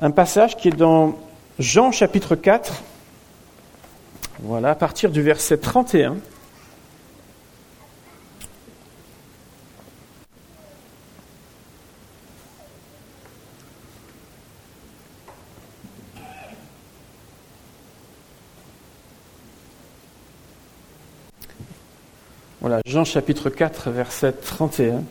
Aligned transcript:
un 0.00 0.10
passage 0.10 0.56
qui 0.56 0.68
est 0.68 0.76
dans 0.76 1.14
Jean 1.58 1.92
chapitre 1.92 2.34
4, 2.34 2.82
voilà, 4.40 4.70
à 4.70 4.74
partir 4.74 5.10
du 5.10 5.22
verset 5.22 5.58
31. 5.58 6.16
Voilà, 22.60 22.80
Jean 22.86 23.04
chapitre 23.04 23.50
4, 23.50 23.90
verset 23.90 24.32
31. 24.32 25.04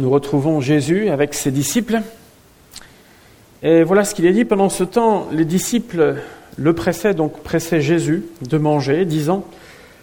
Nous 0.00 0.10
retrouvons 0.10 0.60
Jésus 0.60 1.08
avec 1.08 1.34
ses 1.34 1.52
disciples. 1.52 2.00
Et 3.62 3.84
voilà 3.84 4.04
ce 4.04 4.12
qu'il 4.12 4.26
est 4.26 4.32
dit. 4.32 4.44
Pendant 4.44 4.68
ce 4.68 4.82
temps, 4.82 5.28
les 5.30 5.44
disciples 5.44 6.16
le 6.56 6.72
pressaient, 6.72 7.14
donc 7.14 7.44
pressaient 7.44 7.80
Jésus 7.80 8.24
de 8.42 8.58
manger, 8.58 9.04
disant 9.04 9.44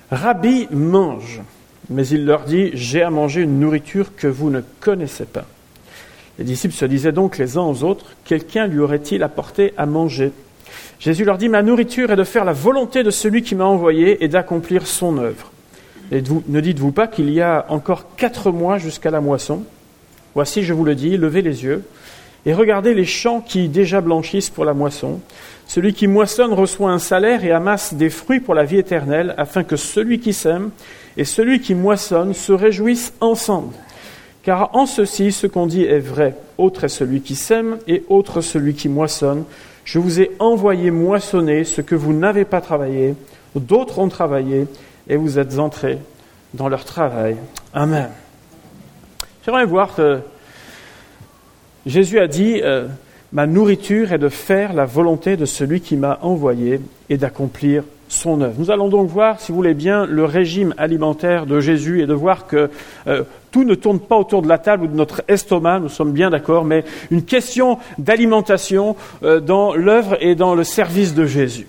Rabbi, 0.10 0.70
mange. 0.72 1.42
Mais 1.90 2.08
il 2.08 2.26
leur 2.26 2.46
dit 2.46 2.72
J'ai 2.74 3.02
à 3.02 3.10
manger 3.10 3.42
une 3.42 3.60
nourriture 3.60 4.16
que 4.16 4.28
vous 4.28 4.50
ne 4.50 4.62
connaissez 4.80 5.26
pas. 5.26 5.46
Les 6.40 6.46
disciples 6.46 6.74
se 6.74 6.86
disaient 6.86 7.12
donc 7.12 7.38
les 7.38 7.58
uns 7.58 7.64
aux 7.64 7.84
autres 7.84 8.16
Quelqu'un 8.24 8.68
lui 8.68 8.80
aurait-il 8.80 9.24
apporté 9.24 9.74
à 9.76 9.86
manger? 9.86 10.32
Jésus 11.02 11.26
leur 11.26 11.38
dit, 11.38 11.50
ma 11.50 11.64
nourriture 11.64 12.12
est 12.12 12.16
de 12.16 12.24
faire 12.24 12.46
la 12.46 12.54
volonté 12.54 13.04
de 13.04 13.12
celui 13.12 13.42
qui 13.42 13.56
m'a 13.56 13.66
envoyé 13.66 14.24
et 14.24 14.30
d'accomplir 14.30 14.88
son 14.88 15.18
œuvre. 15.18 15.52
Et 16.14 16.24
ne 16.48 16.62
dites-vous 16.62 16.94
pas 16.94 17.08
qu'il 17.08 17.30
y 17.30 17.42
a 17.42 17.66
encore 17.68 18.16
quatre 18.16 18.52
mois 18.52 18.78
jusqu'à 18.78 19.12
la 19.12 19.20
moisson? 19.20 19.66
Voici, 20.36 20.64
je 20.64 20.74
vous 20.74 20.86
le 20.86 20.96
dis, 20.96 21.18
levez 21.18 21.42
les 21.42 21.64
yeux 21.64 21.84
et 22.46 22.54
regardez 22.54 22.94
les 22.94 23.06
champs 23.06 23.42
qui 23.42 23.70
déjà 23.70 24.02
blanchissent 24.02 24.50
pour 24.50 24.66
la 24.66 24.74
moisson. 24.74 25.20
Celui 25.68 25.94
qui 25.94 26.08
moissonne 26.08 26.54
reçoit 26.54 26.92
un 26.92 27.00
salaire 27.00 27.46
et 27.46 27.52
amasse 27.52 27.94
des 27.94 28.10
fruits 28.10 28.40
pour 28.40 28.56
la 28.56 28.64
vie 28.64 28.78
éternelle, 28.78 29.36
afin 29.38 29.64
que 29.64 29.76
celui 29.76 30.20
qui 30.20 30.34
sème 30.34 30.72
et 31.18 31.24
celui 31.24 31.62
qui 31.62 31.76
moissonne 31.76 32.34
se 32.34 32.52
réjouissent 32.52 33.14
ensemble. 33.22 33.74
Car 34.44 34.76
en 34.76 34.86
ceci, 34.86 35.32
ce 35.32 35.48
qu'on 35.48 35.68
dit 35.68 35.84
est 35.84 36.00
vrai. 36.00 36.36
Autre 36.58 36.86
est 36.86 36.90
celui 36.90 37.22
qui 37.22 37.36
sème 37.36 37.78
et 37.88 38.04
autre 38.10 38.42
celui 38.42 38.74
qui 38.74 38.90
moissonne. 38.90 39.44
Je 39.86 40.00
vous 40.00 40.20
ai 40.20 40.32
envoyé 40.40 40.90
moissonner 40.92 41.64
ce 41.64 41.82
que 41.82 41.96
vous 41.96 42.14
n'avez 42.14 42.46
pas 42.46 42.62
travaillé, 42.62 43.16
d'autres 43.56 44.00
ont 44.00 44.10
travaillé, 44.10 44.68
et 45.08 45.16
vous 45.16 45.40
êtes 45.40 45.60
entrés 45.60 46.00
dans 46.54 46.70
leur 46.70 46.86
travail. 46.86 47.38
Amen. 47.74 48.10
Que 49.46 49.52
Jésus 51.86 52.20
a 52.20 52.28
dit, 52.28 52.62
euh, 52.64 52.88
ma 53.34 53.48
nourriture 53.48 54.14
est 54.14 54.20
de 54.20 54.30
faire 54.30 54.74
la 54.74 54.86
volonté 54.86 55.36
de 55.36 55.46
celui 55.46 55.82
qui 55.82 55.98
m'a 55.98 56.20
envoyé 56.22 56.80
et 57.10 57.18
d'accomplir 57.18 57.84
son 58.08 58.42
œuvre. 58.42 58.56
Nous 58.60 58.70
allons 58.70 58.90
donc 58.90 59.10
voir, 59.10 59.40
si 59.40 59.52
vous 59.52 59.56
voulez 59.56 59.74
bien, 59.74 60.06
le 60.06 60.26
régime 60.26 60.76
alimentaire 60.78 61.46
de 61.46 61.60
Jésus 61.60 62.02
et 62.02 62.06
de 62.06 62.14
voir 62.14 62.46
que 62.46 62.70
euh, 63.08 63.24
tout 63.52 63.64
ne 63.64 63.74
tourne 63.74 64.00
pas 64.00 64.18
autour 64.18 64.42
de 64.42 64.48
la 64.48 64.58
table 64.58 64.84
ou 64.84 64.88
de 64.88 64.96
notre 64.96 65.24
estomac, 65.28 65.80
nous 65.80 65.90
sommes 65.90 66.12
bien 66.12 66.30
d'accord, 66.30 66.66
mais 66.66 66.84
une 67.10 67.24
question 67.24 67.80
d'alimentation 67.98 68.96
euh, 69.24 69.40
dans 69.40 69.74
l'œuvre 69.74 70.18
et 70.20 70.36
dans 70.36 70.54
le 70.54 70.64
service 70.64 71.16
de 71.16 71.26
Jésus. 71.26 71.68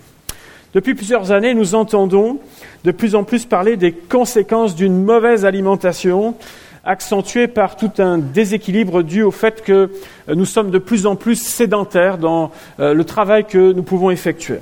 Depuis 0.73 0.95
plusieurs 0.95 1.31
années, 1.31 1.53
nous 1.53 1.75
entendons 1.75 2.39
de 2.83 2.91
plus 2.91 3.15
en 3.15 3.23
plus 3.23 3.45
parler 3.45 3.77
des 3.77 3.91
conséquences 3.91 4.75
d'une 4.75 5.03
mauvaise 5.03 5.45
alimentation, 5.45 6.35
accentuée 6.83 7.47
par 7.47 7.75
tout 7.75 7.91
un 7.99 8.17
déséquilibre 8.17 9.03
dû 9.03 9.23
au 9.23 9.31
fait 9.31 9.63
que 9.63 9.91
euh, 10.29 10.35
nous 10.35 10.45
sommes 10.45 10.71
de 10.71 10.79
plus 10.79 11.05
en 11.05 11.15
plus 11.15 11.35
sédentaires 11.35 12.17
dans 12.17 12.51
le 12.79 13.03
travail 13.03 13.45
que 13.45 13.71
nous 13.71 13.83
pouvons 13.83 14.09
effectuer. 14.09 14.59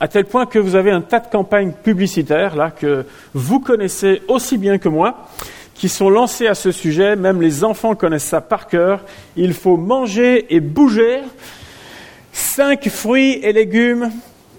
À 0.00 0.08
tel 0.08 0.24
point 0.24 0.46
que 0.46 0.58
vous 0.58 0.74
avez 0.74 0.90
un 0.90 1.00
tas 1.00 1.20
de 1.20 1.28
campagnes 1.28 1.72
publicitaires, 1.72 2.56
là, 2.56 2.70
que 2.70 3.04
vous 3.34 3.60
connaissez 3.60 4.22
aussi 4.26 4.58
bien 4.58 4.78
que 4.78 4.88
moi, 4.88 5.28
qui 5.74 5.88
sont 5.88 6.10
lancées 6.10 6.46
à 6.46 6.54
ce 6.54 6.72
sujet, 6.72 7.16
même 7.16 7.42
les 7.42 7.64
enfants 7.64 7.94
connaissent 7.94 8.24
ça 8.24 8.40
par 8.40 8.66
cœur. 8.66 9.00
Il 9.36 9.52
faut 9.52 9.76
manger 9.76 10.54
et 10.54 10.60
bouger. 10.60 11.20
Cinq 12.32 12.88
fruits 12.88 13.40
et 13.42 13.52
légumes 13.52 14.10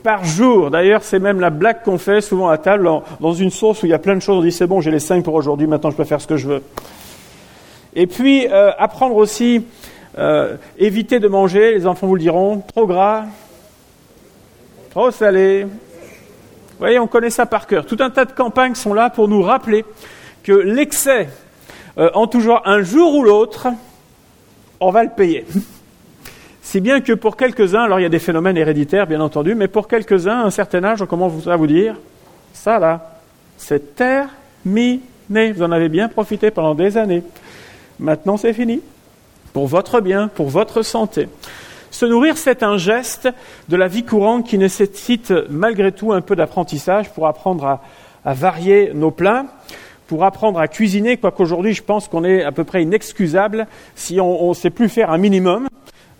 par 0.03 0.25
jour. 0.25 0.69
D'ailleurs, 0.69 1.03
c'est 1.03 1.19
même 1.19 1.39
la 1.39 1.49
blague 1.49 1.81
qu'on 1.83 1.97
fait 1.97 2.21
souvent 2.21 2.49
à 2.49 2.57
table, 2.57 2.89
dans 3.19 3.33
une 3.33 3.49
sauce 3.49 3.81
où 3.81 3.85
il 3.85 3.89
y 3.89 3.93
a 3.93 3.99
plein 3.99 4.15
de 4.15 4.19
choses. 4.19 4.37
On 4.37 4.41
dit 4.41 4.51
c'est 4.51 4.67
bon, 4.67 4.81
j'ai 4.81 4.91
les 4.91 4.99
cinq 4.99 5.23
pour 5.23 5.33
aujourd'hui, 5.33 5.65
maintenant 5.65 5.89
je 5.89 5.95
peux 5.95 6.03
faire 6.03 6.21
ce 6.21 6.27
que 6.27 6.37
je 6.37 6.47
veux. 6.47 6.63
Et 7.95 8.07
puis, 8.07 8.47
euh, 8.51 8.71
apprendre 8.77 9.15
aussi, 9.15 9.65
euh, 10.17 10.57
éviter 10.77 11.19
de 11.19 11.27
manger, 11.27 11.73
les 11.73 11.87
enfants 11.87 12.07
vous 12.07 12.15
le 12.15 12.21
diront, 12.21 12.61
trop 12.73 12.85
gras, 12.85 13.25
trop 14.91 15.11
salé. 15.11 15.63
Vous 15.63 16.79
voyez, 16.79 16.99
on 16.99 17.07
connaît 17.07 17.29
ça 17.29 17.45
par 17.45 17.65
cœur. 17.65 17.85
Tout 17.85 17.97
un 17.99 18.09
tas 18.09 18.25
de 18.25 18.31
campagnes 18.31 18.75
sont 18.75 18.93
là 18.93 19.09
pour 19.09 19.27
nous 19.27 19.41
rappeler 19.41 19.85
que 20.43 20.51
l'excès, 20.51 21.29
euh, 21.97 22.09
en 22.13 22.27
toujours 22.27 22.61
un 22.65 22.81
jour 22.81 23.15
ou 23.15 23.23
l'autre, 23.23 23.67
on 24.79 24.91
va 24.91 25.03
le 25.03 25.11
payer. 25.11 25.45
Si 26.73 26.81
bien 26.81 27.01
que 27.01 27.13
pour 27.13 27.37
quelques-uns, 27.37 27.83
alors 27.83 27.99
il 27.99 28.01
y 28.01 28.07
a 28.07 28.09
des 28.09 28.17
phénomènes 28.17 28.57
héréditaires 28.57 29.05
bien 29.05 29.21
entendu, 29.21 29.53
mais 29.53 29.67
pour 29.67 29.87
quelques-uns, 29.87 30.39
à 30.39 30.45
un 30.45 30.49
certain 30.49 30.83
âge, 30.83 31.03
on 31.03 31.05
commence 31.05 31.45
à 31.45 31.55
vous 31.55 31.67
dire, 31.67 31.95
ça 32.51 32.79
là, 32.79 33.19
c'est 33.57 33.93
terminé. 33.95 34.99
Vous 35.29 35.61
en 35.61 35.71
avez 35.71 35.87
bien 35.87 36.09
profité 36.09 36.49
pendant 36.49 36.73
des 36.73 36.97
années. 36.97 37.21
Maintenant 37.99 38.37
c'est 38.37 38.53
fini. 38.53 38.81
Pour 39.53 39.67
votre 39.67 40.01
bien, 40.01 40.29
pour 40.29 40.49
votre 40.49 40.81
santé. 40.81 41.29
Se 41.91 42.07
nourrir, 42.07 42.37
c'est 42.39 42.63
un 42.63 42.77
geste 42.77 43.29
de 43.69 43.75
la 43.75 43.87
vie 43.87 44.03
courante 44.03 44.47
qui 44.47 44.57
nécessite 44.57 45.31
malgré 45.51 45.91
tout 45.91 46.11
un 46.11 46.21
peu 46.21 46.35
d'apprentissage 46.35 47.07
pour 47.11 47.27
apprendre 47.27 47.81
à, 48.25 48.33
varier 48.33 48.93
nos 48.95 49.11
plats, 49.11 49.45
pour 50.07 50.23
apprendre 50.23 50.59
à 50.59 50.67
cuisiner, 50.67 51.17
quoiqu'aujourd'hui 51.17 51.75
je 51.75 51.83
pense 51.83 52.07
qu'on 52.07 52.23
est 52.23 52.43
à 52.43 52.51
peu 52.51 52.63
près 52.63 52.81
inexcusable 52.81 53.67
si 53.93 54.19
on 54.19 54.49
ne 54.49 54.55
sait 54.55 54.71
plus 54.71 54.89
faire 54.89 55.11
un 55.11 55.19
minimum. 55.19 55.67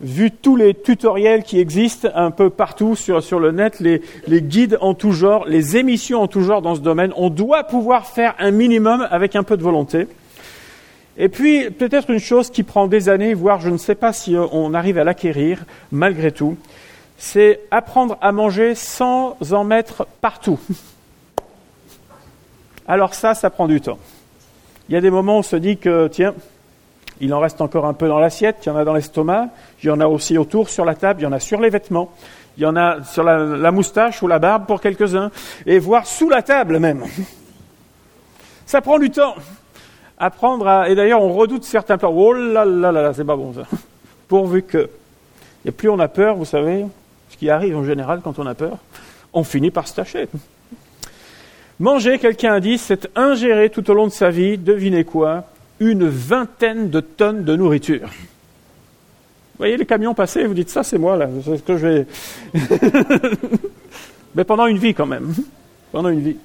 Vu 0.03 0.31
tous 0.31 0.57
les 0.57 0.73
tutoriels 0.73 1.43
qui 1.43 1.59
existent 1.59 2.09
un 2.13 2.29
peu 2.29 2.49
partout 2.49 2.95
sur, 2.95 3.23
sur 3.23 3.39
le 3.39 3.51
net, 3.51 3.79
les, 3.79 4.01
les 4.27 4.41
guides 4.41 4.77
en 4.81 4.93
tout 4.93 5.13
genre, 5.13 5.45
les 5.47 5.77
émissions 5.77 6.21
en 6.21 6.27
tout 6.27 6.41
genre 6.41 6.61
dans 6.61 6.75
ce 6.75 6.81
domaine, 6.81 7.13
on 7.15 7.29
doit 7.29 7.63
pouvoir 7.63 8.05
faire 8.05 8.35
un 8.37 8.51
minimum 8.51 9.07
avec 9.09 9.35
un 9.35 9.43
peu 9.43 9.55
de 9.55 9.63
volonté. 9.63 10.07
Et 11.17 11.29
puis, 11.29 11.69
peut-être 11.69 12.09
une 12.09 12.19
chose 12.19 12.49
qui 12.49 12.63
prend 12.63 12.87
des 12.87 13.07
années, 13.07 13.33
voire 13.33 13.61
je 13.61 13.69
ne 13.69 13.77
sais 13.77 13.95
pas 13.95 14.13
si 14.13 14.35
on 14.37 14.73
arrive 14.73 14.97
à 14.97 15.03
l'acquérir, 15.03 15.65
malgré 15.91 16.31
tout, 16.31 16.57
c'est 17.17 17.61
apprendre 17.71 18.17
à 18.21 18.31
manger 18.31 18.75
sans 18.75 19.37
en 19.51 19.63
mettre 19.63 20.05
partout. 20.19 20.59
Alors 22.87 23.13
ça, 23.13 23.33
ça 23.33 23.49
prend 23.49 23.67
du 23.67 23.79
temps. 23.79 23.99
Il 24.89 24.95
y 24.95 24.97
a 24.97 25.01
des 25.01 25.09
moments 25.09 25.37
où 25.37 25.39
on 25.39 25.43
se 25.43 25.55
dit 25.55 25.77
que, 25.77 26.07
tiens, 26.07 26.33
il 27.21 27.33
en 27.33 27.39
reste 27.39 27.61
encore 27.61 27.85
un 27.85 27.93
peu 27.93 28.07
dans 28.07 28.19
l'assiette, 28.19 28.57
il 28.65 28.69
y 28.69 28.71
en 28.71 28.75
a 28.75 28.83
dans 28.83 28.93
l'estomac, 28.93 29.49
il 29.81 29.87
y 29.87 29.89
en 29.89 29.99
a 29.99 30.07
aussi 30.07 30.37
autour 30.37 30.69
sur 30.69 30.85
la 30.85 30.95
table, 30.95 31.21
il 31.21 31.23
y 31.23 31.27
en 31.27 31.31
a 31.31 31.39
sur 31.39 31.59
les 31.59 31.69
vêtements, 31.69 32.11
il 32.57 32.63
y 32.63 32.65
en 32.65 32.75
a 32.75 33.03
sur 33.03 33.23
la, 33.23 33.71
moustache 33.71 34.21
ou 34.21 34.27
la 34.27 34.39
barbe 34.39 34.65
pour 34.65 34.81
quelques-uns, 34.81 35.31
et 35.65 35.79
voire 35.79 36.05
sous 36.05 36.29
la 36.29 36.41
table 36.41 36.79
même. 36.79 37.03
Ça 38.65 38.81
prend 38.81 38.99
du 38.99 39.09
temps 39.09 39.35
apprendre 40.17 40.67
à. 40.67 40.89
Et 40.89 40.95
d'ailleurs, 40.95 41.21
on 41.21 41.33
redoute 41.33 41.63
certains 41.63 41.97
plans. 41.97 42.13
Oh 42.15 42.33
là 42.33 42.65
là 42.65 42.91
là 42.91 43.01
là, 43.01 43.13
c'est 43.13 43.25
pas 43.25 43.35
bon 43.35 43.53
ça. 43.53 43.63
Pourvu 44.27 44.63
que. 44.63 44.89
Et 45.65 45.71
plus 45.71 45.89
on 45.89 45.99
a 45.99 46.07
peur, 46.07 46.35
vous 46.35 46.45
savez, 46.45 46.85
ce 47.29 47.37
qui 47.37 47.49
arrive 47.49 47.75
en 47.75 47.83
général 47.83 48.21
quand 48.23 48.39
on 48.39 48.45
a 48.45 48.53
peur, 48.53 48.77
on 49.33 49.43
finit 49.43 49.71
par 49.71 49.87
se 49.87 49.95
tâcher. 49.95 50.27
Manger, 51.79 52.19
quelqu'un 52.19 52.53
a 52.53 52.59
dit, 52.59 52.77
c'est 52.77 53.09
ingérer 53.17 53.69
tout 53.69 53.89
au 53.89 53.93
long 53.93 54.07
de 54.07 54.11
sa 54.11 54.29
vie, 54.29 54.57
devinez 54.57 55.03
quoi, 55.03 55.45
une 55.79 56.07
vingtaine 56.07 56.89
de 56.89 56.99
tonnes 56.99 57.43
de 57.43 57.55
nourriture. 57.55 58.07
Vous 58.07 59.59
voyez 59.59 59.77
les 59.77 59.85
camions 59.85 60.13
passer, 60.13 60.45
vous 60.45 60.53
dites 60.53 60.69
ça, 60.69 60.83
c'est 60.83 60.97
moi 60.97 61.15
là, 61.15 61.29
c'est 61.43 61.57
ce 61.57 61.61
que 61.61 61.77
je 61.77 61.87
vais. 61.87 62.07
Mais 64.35 64.43
pendant 64.43 64.65
une 64.65 64.77
vie 64.77 64.93
quand 64.93 65.05
même. 65.05 65.33
Pendant 65.91 66.09
une 66.09 66.21
vie. 66.21 66.37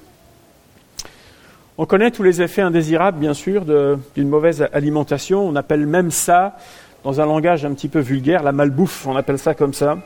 On 1.78 1.86
connaît 1.86 2.10
tous 2.10 2.24
les 2.24 2.42
effets 2.42 2.62
indésirables, 2.62 3.18
bien 3.18 3.34
sûr, 3.34 3.64
d'une 3.64 4.28
mauvaise 4.28 4.66
alimentation. 4.72 5.46
On 5.46 5.54
appelle 5.54 5.86
même 5.86 6.10
ça, 6.10 6.58
dans 7.04 7.20
un 7.20 7.26
langage 7.26 7.64
un 7.64 7.72
petit 7.72 7.88
peu 7.88 8.00
vulgaire, 8.00 8.42
la 8.42 8.50
malbouffe. 8.50 9.06
On 9.06 9.14
appelle 9.14 9.38
ça 9.38 9.54
comme 9.54 9.72
ça. 9.72 9.96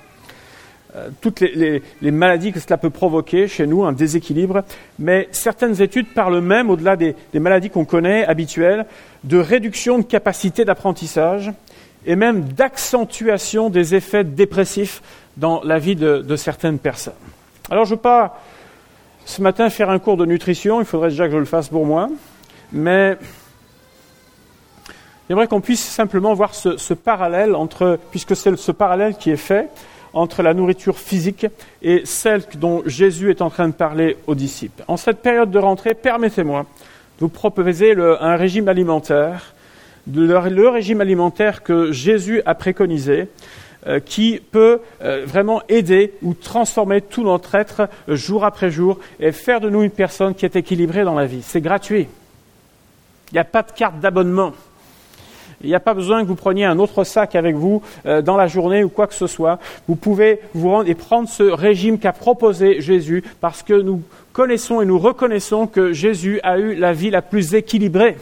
Euh, 0.94 1.08
toutes 1.22 1.40
les, 1.40 1.82
maladies 2.02 2.52
que 2.52 2.60
cela 2.60 2.76
peut 2.76 2.90
provoquer 2.90 3.48
chez 3.48 3.66
nous, 3.66 3.84
un 3.84 3.92
déséquilibre. 3.92 4.62
Mais 4.98 5.26
certaines 5.32 5.80
études 5.80 6.08
parlent 6.12 6.42
même, 6.42 6.68
au-delà 6.68 6.96
des, 6.96 7.14
maladies 7.34 7.70
qu'on 7.70 7.86
connaît 7.86 8.26
habituelles, 8.26 8.84
de 9.24 9.38
réduction 9.38 9.98
de 9.98 10.04
capacité 10.04 10.66
d'apprentissage 10.66 11.50
et 12.04 12.14
même 12.14 12.42
d'accentuation 12.42 13.70
des 13.70 13.94
effets 13.94 14.24
dépressifs 14.24 15.00
dans 15.38 15.62
la 15.62 15.78
vie 15.78 15.96
de, 15.96 16.36
certaines 16.36 16.78
personnes. 16.78 17.14
Alors 17.70 17.86
je 17.86 17.92
ne 17.92 17.96
veux 17.96 18.02
pas 18.02 18.38
ce 19.24 19.40
matin 19.40 19.70
faire 19.70 19.88
un 19.88 19.98
cours 19.98 20.18
de 20.18 20.26
nutrition, 20.26 20.80
il 20.80 20.84
faudrait 20.84 21.08
déjà 21.08 21.26
que 21.26 21.32
je 21.32 21.38
le 21.38 21.44
fasse 21.44 21.68
pour 21.68 21.86
moi. 21.86 22.10
Mais 22.72 23.16
J'aimerais 25.28 25.46
qu'on 25.46 25.60
puisse 25.62 25.82
simplement 25.82 26.34
voir 26.34 26.54
ce, 26.54 26.76
ce 26.76 26.92
parallèle 26.92 27.54
entre, 27.54 27.98
puisque 28.10 28.36
c'est 28.36 28.54
ce 28.58 28.72
parallèle 28.72 29.16
qui 29.16 29.30
est 29.30 29.36
fait, 29.36 29.70
entre 30.12 30.42
la 30.42 30.54
nourriture 30.54 30.98
physique 30.98 31.46
et 31.82 32.02
celle 32.04 32.42
dont 32.56 32.82
Jésus 32.86 33.30
est 33.30 33.42
en 33.42 33.50
train 33.50 33.68
de 33.68 33.74
parler 33.74 34.16
aux 34.26 34.34
disciples. 34.34 34.84
En 34.88 34.96
cette 34.96 35.18
période 35.18 35.50
de 35.50 35.58
rentrée, 35.58 35.94
permettez-moi 35.94 36.62
de 36.62 37.20
vous 37.20 37.28
proposer 37.28 37.94
un 37.96 38.36
régime 38.36 38.68
alimentaire, 38.68 39.54
le, 40.12 40.48
le, 40.48 40.68
régime 40.68 41.00
alimentaire 41.00 41.62
que 41.62 41.92
Jésus 41.92 42.42
a 42.44 42.54
préconisé, 42.54 43.28
euh, 43.88 43.98
qui 43.98 44.40
peut 44.52 44.78
euh, 45.02 45.24
vraiment 45.26 45.60
aider 45.68 46.12
ou 46.22 46.34
transformer 46.34 47.00
tout 47.00 47.24
notre 47.24 47.56
être 47.56 47.88
euh, 48.08 48.14
jour 48.14 48.44
après 48.44 48.70
jour 48.70 49.00
et 49.18 49.32
faire 49.32 49.60
de 49.60 49.68
nous 49.68 49.82
une 49.82 49.90
personne 49.90 50.36
qui 50.36 50.44
est 50.44 50.54
équilibrée 50.54 51.02
dans 51.02 51.16
la 51.16 51.26
vie. 51.26 51.42
C'est 51.42 51.60
gratuit. 51.60 52.06
Il 53.32 53.34
n'y 53.34 53.40
a 53.40 53.44
pas 53.44 53.62
de 53.62 53.72
carte 53.72 53.98
d'abonnement. 53.98 54.52
Il 55.62 55.68
n'y 55.68 55.74
a 55.74 55.80
pas 55.80 55.94
besoin 55.94 56.22
que 56.22 56.28
vous 56.28 56.34
preniez 56.34 56.64
un 56.64 56.78
autre 56.78 57.04
sac 57.04 57.34
avec 57.34 57.54
vous 57.54 57.82
euh, 58.06 58.22
dans 58.22 58.36
la 58.36 58.46
journée 58.46 58.82
ou 58.82 58.88
quoi 58.88 59.06
que 59.06 59.14
ce 59.14 59.26
soit. 59.26 59.58
Vous 59.86 59.96
pouvez 59.96 60.40
vous 60.54 60.70
rendre 60.70 60.88
et 60.88 60.94
prendre 60.94 61.28
ce 61.28 61.44
régime 61.44 61.98
qu'a 61.98 62.12
proposé 62.12 62.80
Jésus 62.80 63.22
parce 63.40 63.62
que 63.62 63.74
nous 63.74 64.02
connaissons 64.32 64.80
et 64.80 64.84
nous 64.84 64.98
reconnaissons 64.98 65.66
que 65.66 65.92
Jésus 65.92 66.40
a 66.42 66.58
eu 66.58 66.74
la 66.74 66.92
vie 66.92 67.10
la 67.10 67.22
plus 67.22 67.54
équilibrée 67.54 68.16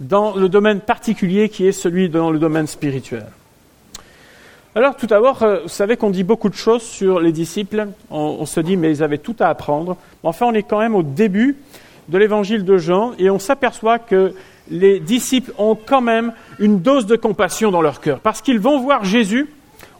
dans 0.00 0.34
le 0.34 0.48
domaine 0.48 0.80
particulier 0.80 1.50
qui 1.50 1.66
est 1.66 1.72
celui 1.72 2.08
dans 2.08 2.30
le 2.30 2.38
domaine 2.38 2.66
spirituel. 2.66 3.26
Alors 4.74 4.96
tout 4.96 5.06
d'abord, 5.06 5.42
euh, 5.42 5.60
vous 5.64 5.68
savez 5.68 5.96
qu'on 5.96 6.10
dit 6.10 6.24
beaucoup 6.24 6.48
de 6.48 6.54
choses 6.54 6.82
sur 6.82 7.20
les 7.20 7.32
disciples. 7.32 7.88
On, 8.10 8.38
on, 8.40 8.46
se 8.46 8.60
dit 8.60 8.76
mais 8.76 8.90
ils 8.90 9.02
avaient 9.02 9.18
tout 9.18 9.36
à 9.40 9.48
apprendre. 9.48 9.96
Enfin, 10.22 10.46
on 10.46 10.54
est 10.54 10.62
quand 10.62 10.78
même 10.78 10.94
au 10.94 11.02
début 11.02 11.56
de 12.08 12.18
l'évangile 12.18 12.64
de 12.64 12.78
Jean 12.78 13.12
et 13.18 13.30
on 13.30 13.38
s'aperçoit 13.38 13.98
que 13.98 14.34
les 14.70 15.00
disciples 15.00 15.52
ont 15.58 15.76
quand 15.76 16.00
même 16.00 16.32
une 16.58 16.80
dose 16.80 17.06
de 17.06 17.16
compassion 17.16 17.70
dans 17.70 17.82
leur 17.82 18.00
cœur, 18.00 18.20
parce 18.20 18.40
qu'ils 18.40 18.60
vont 18.60 18.80
voir 18.80 19.04
Jésus, 19.04 19.48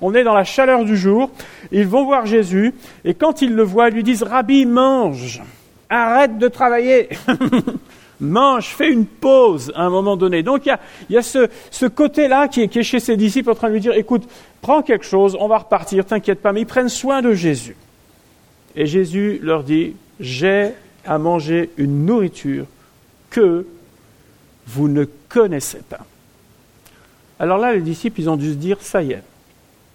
on 0.01 0.15
est 0.15 0.25
dans 0.25 0.35
la 0.35 0.45
chaleur 0.45 0.85
du 0.85 0.97
jour, 0.97 1.31
ils 1.73 1.87
vont 1.87 2.05
voir 2.05 2.27
Jésus, 2.27 2.73
et 3.05 3.15
quand 3.15 3.43
ils 3.43 3.55
le 3.55 3.63
voient, 3.63 3.89
ils 3.89 3.95
lui 3.95 4.03
disent, 4.03 4.23
Rabbi, 4.23 4.65
mange, 4.65 5.43
arrête 5.89 6.39
de 6.39 6.49
travailler, 6.49 7.09
mange, 8.21 8.69
fais 8.69 8.91
une 8.91 9.07
pause 9.07 9.73
à 9.75 9.83
un 9.83 9.91
moment 9.91 10.17
donné. 10.17 10.43
Donc 10.43 10.67
il 10.67 10.77
y 11.11 11.17
a, 11.17 11.23
ce, 11.23 11.87
côté-là 11.87 12.49
qui 12.49 12.63
est, 12.63 12.69
qui 12.69 12.79
est 12.79 12.85
chez 12.85 13.01
ses 13.01 13.17
disciples 13.17 13.51
en 13.51 13.55
train 13.55 13.69
de 13.69 13.75
lui 13.75 13.81
dire, 13.81 13.95
écoute, 13.95 14.29
prends 14.63 14.83
quelque 14.83 15.05
chose, 15.05 15.37
on 15.39 15.49
va 15.49 15.59
repartir, 15.59 16.07
t'inquiète 16.07 16.41
pas, 16.41 16.53
mais 16.53 16.63
ils 16.63 16.67
prennent 16.67 16.89
soin 16.89 17.23
de 17.23 17.33
Jésus. 17.35 17.77
Et 18.77 18.87
Jésus 18.87 19.41
leur 19.43 19.65
dit, 19.65 19.97
j'ai 20.21 20.71
à 21.05 21.19
manger 21.19 21.71
une 21.77 22.07
nourriture 22.07 22.67
que 23.31 23.67
vous 24.71 24.89
ne 24.89 25.05
connaissez 25.29 25.83
pas. 25.89 26.01
Alors 27.39 27.59
là, 27.59 27.73
les 27.73 27.81
disciples, 27.81 28.21
ils 28.21 28.31
ont 28.31 28.37
dû 28.37 28.51
se 28.51 28.57
dire, 28.57 28.79
ça 28.81 29.03
y 29.03 29.13
est, 29.13 29.23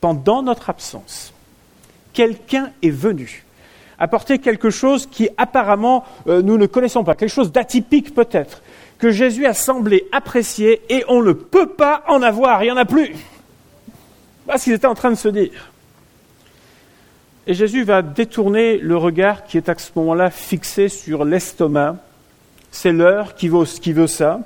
pendant 0.02 0.42
notre 0.42 0.70
absence, 0.70 1.34
quelqu'un 2.14 2.72
est 2.82 2.90
venu 2.90 3.46
apporter 3.98 4.40
quelque 4.40 4.70
chose 4.70 5.06
qui 5.06 5.30
apparemment 5.38 6.04
euh, 6.28 6.42
nous 6.42 6.58
ne 6.58 6.66
connaissons 6.66 7.04
pas, 7.04 7.16
quelque 7.16 7.30
chose 7.30 7.52
d'atypique 7.52 8.14
peut-être, 8.14 8.62
que 8.98 9.12
Jésus 9.12 9.46
a 9.46 9.54
semblé 9.54 10.08
apprécier 10.12 10.82
et 10.90 11.06
on 11.08 11.22
ne 11.22 11.34
peut 11.34 11.70
pas 11.70 12.04
en 12.08 12.22
avoir, 12.22 12.64
il 12.64 12.68
n'y 12.68 12.72
en 12.72 12.78
a 12.78 12.86
plus. 12.86 13.16
Voilà 14.46 14.58
ce 14.58 14.66
qu'ils 14.66 14.74
étaient 14.74 14.86
en 14.86 14.96
train 14.96 15.12
de 15.12 15.16
se 15.16 15.28
dire. 15.28 15.72
Et 17.48 17.54
Jésus 17.54 17.84
va 17.84 18.02
détourner 18.02 18.78
le 18.78 18.98
regard 18.98 19.46
qui 19.46 19.58
est 19.58 19.70
à 19.70 19.78
ce 19.78 19.92
moment-là 19.96 20.32
fixé 20.32 20.90
sur 20.90 21.26
l'estomac. 21.26 21.98
C'est 22.72 22.92
l'heure 22.92 23.36
qui 23.36 23.50
veut, 23.50 23.66
qui 23.66 23.94
veut 23.94 24.08
ça. 24.08 24.40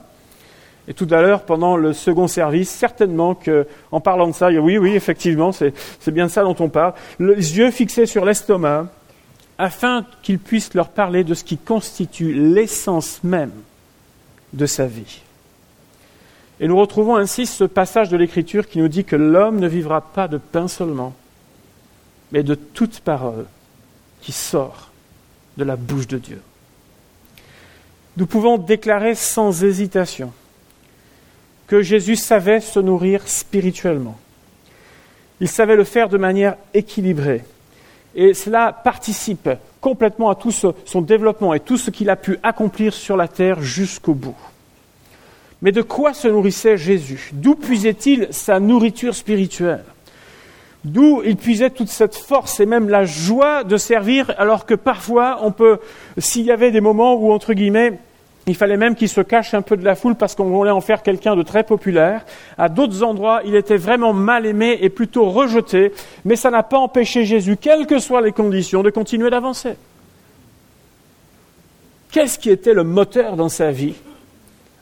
Et 0.89 0.93
tout 0.95 1.07
à 1.11 1.21
l'heure, 1.21 1.43
pendant 1.43 1.77
le 1.77 1.93
second 1.93 2.27
service, 2.27 2.69
certainement 2.69 3.35
qu'en 3.35 4.01
parlant 4.01 4.27
de 4.27 4.33
ça, 4.33 4.49
oui, 4.49 4.79
oui, 4.79 4.95
effectivement, 4.95 5.51
c'est 5.51 5.71
bien 6.11 6.27
ça 6.27 6.41
dont 6.41 6.55
on 6.59 6.67
parle, 6.67 6.95
les 7.19 7.57
yeux 7.57 7.69
fixés 7.69 8.07
sur 8.07 8.25
l'estomac, 8.25 8.87
afin 9.59 10.03
qu'il 10.23 10.39
puisse 10.39 10.73
leur 10.73 10.89
parler 10.89 11.23
de 11.23 11.35
ce 11.35 11.43
qui 11.43 11.57
constitue 11.57 12.33
l'essence 12.33 13.23
même 13.23 13.51
de 14.53 14.65
sa 14.65 14.87
vie. 14.87 15.21
Et 16.59 16.67
nous 16.67 16.77
retrouvons 16.77 17.17
ainsi 17.17 17.45
ce 17.45 17.65
passage 17.65 18.09
de 18.09 18.17
l'Écriture 18.17 18.67
qui 18.67 18.79
nous 18.79 18.87
dit 18.87 19.05
que 19.05 19.15
l'homme 19.15 19.59
ne 19.59 19.67
vivra 19.67 20.01
pas 20.01 20.27
de 20.27 20.37
pain 20.37 20.67
seulement, 20.67 21.13
mais 22.31 22.41
de 22.41 22.55
toute 22.55 23.01
parole 23.01 23.45
qui 24.21 24.31
sort 24.31 24.89
de 25.55 25.63
la 25.63 25.75
bouche 25.75 26.07
de 26.07 26.17
Dieu. 26.17 26.41
Nous 28.17 28.25
pouvons 28.25 28.57
déclarer 28.57 29.13
sans 29.13 29.63
hésitation 29.63 30.33
que 31.69 31.83
Jésus 31.83 32.15
savait 32.15 32.61
se 32.61 32.79
nourrir 32.79 33.27
spirituellement. 33.27 34.17
Il 35.39 35.47
savait 35.47 35.75
le 35.75 35.83
faire 35.83 36.09
de 36.09 36.17
manière 36.17 36.55
équilibrée. 36.73 37.43
Et 38.15 38.33
cela 38.33 38.73
participe 38.73 39.51
complètement 39.79 40.31
à 40.31 40.35
tout 40.35 40.51
son 40.51 41.01
développement 41.01 41.53
et 41.53 41.59
tout 41.59 41.77
ce 41.77 41.91
qu'il 41.91 42.09
a 42.09 42.15
pu 42.15 42.39
accomplir 42.41 42.91
sur 42.91 43.15
la 43.15 43.27
terre 43.27 43.61
jusqu'au 43.61 44.15
bout. 44.15 44.35
Mais 45.61 45.71
de 45.71 45.83
quoi 45.83 46.15
se 46.15 46.27
nourrissait 46.27 46.75
Jésus? 46.75 47.29
D'où 47.33 47.53
puisait-il 47.53 48.29
sa 48.31 48.59
nourriture 48.59 49.13
spirituelle? 49.13 49.85
D'où 50.83 51.21
il 51.23 51.37
puisait 51.37 51.69
toute 51.69 51.89
cette 51.89 52.15
force 52.15 52.59
et 52.59 52.65
même 52.65 52.89
la 52.89 53.05
joie 53.05 53.63
de 53.63 53.77
servir, 53.77 54.33
alors 54.39 54.65
que 54.65 54.73
parfois 54.73 55.39
on 55.43 55.51
peut, 55.51 55.77
s'il 56.17 56.45
y 56.45 56.51
avait 56.51 56.71
des 56.71 56.81
moments 56.81 57.13
où, 57.13 57.31
entre 57.31 57.53
guillemets, 57.53 57.99
il 58.49 58.55
fallait 58.55 58.77
même 58.77 58.95
qu'il 58.95 59.09
se 59.09 59.21
cache 59.21 59.53
un 59.53 59.61
peu 59.61 59.77
de 59.77 59.85
la 59.85 59.95
foule 59.95 60.15
parce 60.15 60.33
qu'on 60.33 60.45
voulait 60.45 60.71
en 60.71 60.81
faire 60.81 61.03
quelqu'un 61.03 61.35
de 61.35 61.43
très 61.43 61.63
populaire. 61.63 62.25
À 62.57 62.67
d'autres 62.67 63.03
endroits, 63.03 63.41
il 63.45 63.55
était 63.55 63.77
vraiment 63.77 64.11
mal 64.11 64.47
aimé 64.47 64.79
et 64.81 64.89
plutôt 64.89 65.29
rejeté, 65.29 65.93
mais 66.25 66.35
ça 66.35 66.49
n'a 66.49 66.63
pas 66.63 66.79
empêché 66.79 67.25
Jésus, 67.25 67.57
quelles 67.57 67.85
que 67.85 67.99
soient 67.99 68.21
les 68.21 68.31
conditions, 68.31 68.81
de 68.81 68.89
continuer 68.89 69.29
d'avancer. 69.29 69.75
Qu'est-ce 72.11 72.39
qui 72.39 72.49
était 72.49 72.73
le 72.73 72.83
moteur 72.83 73.35
dans 73.35 73.49
sa 73.49 73.71
vie 73.71 73.93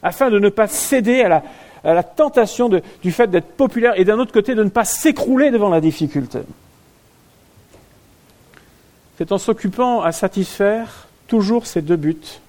afin 0.02 0.30
de 0.30 0.40
ne 0.40 0.48
pas 0.48 0.68
céder 0.68 1.22
à 1.22 1.44
la, 1.84 2.04
tentation 2.04 2.70
du 2.70 3.12
fait 3.12 3.28
d'être 3.28 3.52
populaire 3.52 4.00
et 4.00 4.06
d'un 4.06 4.18
autre 4.18 4.32
côté 4.32 4.56
de 4.56 4.64
ne 4.64 4.70
pas 4.70 4.86
s'écrouler 4.86 5.52
devant 5.52 5.70
la 5.70 5.82
difficulté? 5.82 6.40
C'est 9.18 9.34
en 9.34 9.38
s'occupant 9.38 10.02
à 10.02 10.14
satisfaire 10.14 11.10
toujours 11.28 11.68
ces 11.68 11.82
deux 11.82 11.98
buts 11.98 12.40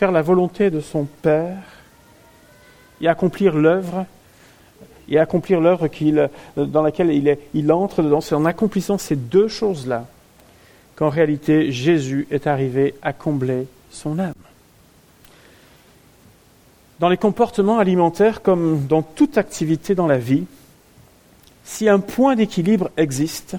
faire 0.00 0.12
la 0.12 0.22
volonté 0.22 0.70
de 0.70 0.80
son 0.80 1.04
Père 1.04 1.58
et 3.02 3.06
accomplir 3.06 3.54
l'œuvre 3.54 4.06
et 5.10 5.18
accomplir 5.18 5.60
l'œuvre 5.60 5.90
dans 6.56 6.80
laquelle 6.80 7.12
il, 7.52 7.72
entre 7.72 8.02
dedans. 8.02 8.22
C'est 8.22 8.34
en 8.34 8.46
accomplissant 8.46 8.96
ces 8.96 9.14
deux 9.14 9.46
choses-là 9.46 10.06
qu'en 10.96 11.10
réalité 11.10 11.70
Jésus 11.70 12.26
est 12.30 12.46
arrivé 12.46 12.94
à 13.02 13.12
combler 13.12 13.66
son 13.90 14.18
âme. 14.18 14.32
Dans 16.98 17.10
les 17.10 17.18
comportements 17.18 17.78
alimentaires, 17.78 18.40
comme 18.40 18.86
dans 18.86 19.02
toute 19.02 19.36
activité 19.36 19.94
dans 19.94 20.06
la 20.06 20.18
vie, 20.18 20.46
si 21.62 21.90
un 21.90 22.00
point 22.00 22.36
d'équilibre 22.36 22.90
existe, 22.96 23.58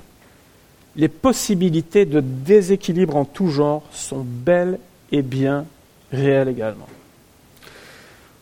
les 0.96 1.08
possibilités 1.08 2.06
de 2.06 2.20
déséquilibre 2.20 3.16
en 3.16 3.26
tout 3.26 3.50
genre 3.50 3.84
sont 3.92 4.26
belles 4.26 4.80
et 5.12 5.22
bien 5.22 5.66
réel 6.12 6.50
également. 6.50 6.88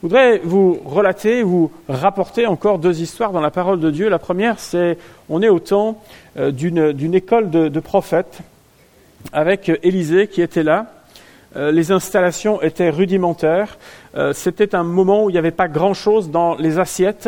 Je 0.01 0.07
voudrais 0.07 0.37
vous 0.37 0.79
relater, 0.85 1.43
vous 1.43 1.71
rapporter 1.89 2.45
encore 2.45 2.79
deux 2.79 3.01
histoires 3.01 3.33
dans 3.33 3.41
la 3.41 3.51
parole 3.51 3.81
de 3.81 3.91
Dieu. 3.91 4.07
La 4.07 4.17
première, 4.17 4.57
c'est 4.57 4.97
on 5.27 5.41
est 5.41 5.49
au 5.49 5.59
temps 5.59 6.01
euh, 6.37 6.51
d'une 6.51 7.13
école 7.13 7.49
de, 7.49 7.79
prophètes 7.81 8.39
avec 9.33 9.69
Élisée 9.83 10.27
qui 10.27 10.41
était 10.41 10.63
là. 10.63 10.85
Euh, 11.57 11.71
les 11.73 11.91
installations 11.91 12.61
étaient 12.61 12.89
rudimentaires. 12.89 13.77
Euh, 14.15 14.31
c'était 14.31 14.73
un 14.73 14.83
moment 14.83 15.25
où 15.25 15.29
il 15.29 15.33
n'y 15.33 15.39
avait 15.39 15.51
pas 15.51 15.67
grand-chose 15.67 16.31
dans 16.31 16.55
les 16.55 16.79
assiettes. 16.79 17.27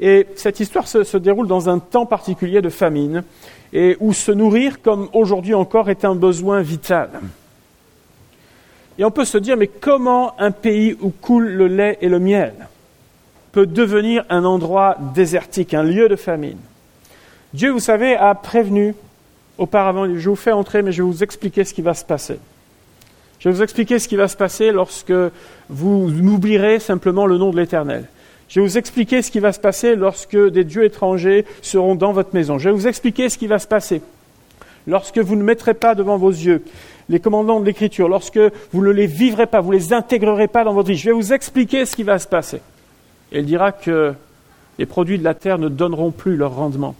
Et 0.00 0.26
cette 0.36 0.58
histoire 0.58 0.88
se, 0.88 1.04
se, 1.04 1.18
déroule 1.18 1.48
dans 1.48 1.68
un 1.68 1.78
temps 1.78 2.06
particulier 2.06 2.62
de 2.62 2.70
famine 2.70 3.24
et 3.74 3.94
où 4.00 4.14
se 4.14 4.32
nourrir, 4.32 4.80
comme 4.80 5.10
aujourd'hui 5.12 5.52
encore, 5.52 5.90
est 5.90 6.06
un 6.06 6.14
besoin 6.14 6.62
vital. 6.62 7.10
Et 8.98 9.04
on 9.04 9.10
peut 9.10 9.24
se 9.24 9.38
dire, 9.38 9.56
mais 9.56 9.66
comment 9.66 10.38
un 10.40 10.50
pays 10.50 10.96
où 11.00 11.10
coule 11.10 11.48
le 11.48 11.66
lait 11.66 11.98
et 12.00 12.08
le 12.08 12.18
miel 12.18 12.54
peut 13.52 13.66
devenir 13.66 14.24
un 14.30 14.44
endroit 14.44 14.96
désertique, 15.14 15.74
un 15.74 15.82
lieu 15.82 16.08
de 16.08 16.16
famine? 16.16 16.58
Dieu, 17.52 17.70
vous 17.70 17.80
savez, 17.80 18.16
a 18.16 18.34
prévenu 18.34 18.94
auparavant, 19.58 20.06
je 20.14 20.28
vous 20.28 20.36
fais 20.36 20.52
entrer, 20.52 20.82
mais 20.82 20.92
je 20.92 21.02
vais 21.02 21.08
vous 21.08 21.22
expliquer 21.22 21.64
ce 21.64 21.74
qui 21.74 21.82
va 21.82 21.94
se 21.94 22.04
passer. 22.04 22.38
Je 23.38 23.48
vais 23.48 23.54
vous 23.54 23.62
expliquer 23.62 23.98
ce 23.98 24.08
qui 24.08 24.16
va 24.16 24.28
se 24.28 24.36
passer 24.36 24.72
lorsque 24.72 25.12
vous 25.68 26.10
oublierez 26.10 26.78
simplement 26.78 27.26
le 27.26 27.38
nom 27.38 27.50
de 27.50 27.56
l'Éternel. 27.56 28.06
Je 28.48 28.60
vais 28.60 28.66
vous 28.66 28.78
expliquer 28.78 29.22
ce 29.22 29.30
qui 29.30 29.40
va 29.40 29.52
se 29.52 29.60
passer 29.60 29.96
lorsque 29.96 30.36
des 30.36 30.64
dieux 30.64 30.84
étrangers 30.84 31.44
seront 31.62 31.94
dans 31.94 32.12
votre 32.12 32.34
maison. 32.34 32.58
Je 32.58 32.68
vais 32.68 32.74
vous 32.74 32.86
expliquer 32.86 33.28
ce 33.28 33.38
qui 33.38 33.46
va 33.46 33.58
se 33.58 33.66
passer 33.66 34.02
lorsque 34.86 35.18
vous 35.18 35.36
ne 35.36 35.42
mettrez 35.42 35.74
pas 35.74 35.94
devant 35.94 36.16
vos 36.16 36.30
yeux 36.30 36.62
les 37.08 37.20
commandements 37.20 37.60
de 37.60 37.64
l'Écriture, 37.64 38.08
lorsque 38.08 38.40
vous 38.72 38.84
ne 38.84 38.90
les 38.90 39.06
vivrez 39.06 39.46
pas, 39.46 39.60
vous 39.60 39.72
ne 39.72 39.76
les 39.76 39.92
intégrerez 39.92 40.48
pas 40.48 40.64
dans 40.64 40.74
votre 40.74 40.88
vie, 40.88 40.96
je 40.96 41.06
vais 41.06 41.14
vous 41.14 41.32
expliquer 41.32 41.86
ce 41.86 41.94
qui 41.94 42.02
va 42.02 42.18
se 42.18 42.26
passer. 42.26 42.60
Et 43.32 43.40
il 43.40 43.46
dira 43.46 43.72
que 43.72 44.14
les 44.78 44.86
produits 44.86 45.18
de 45.18 45.24
la 45.24 45.34
terre 45.34 45.58
ne 45.58 45.68
donneront 45.68 46.10
plus 46.10 46.36
leur 46.36 46.54
rendement. 46.54 46.94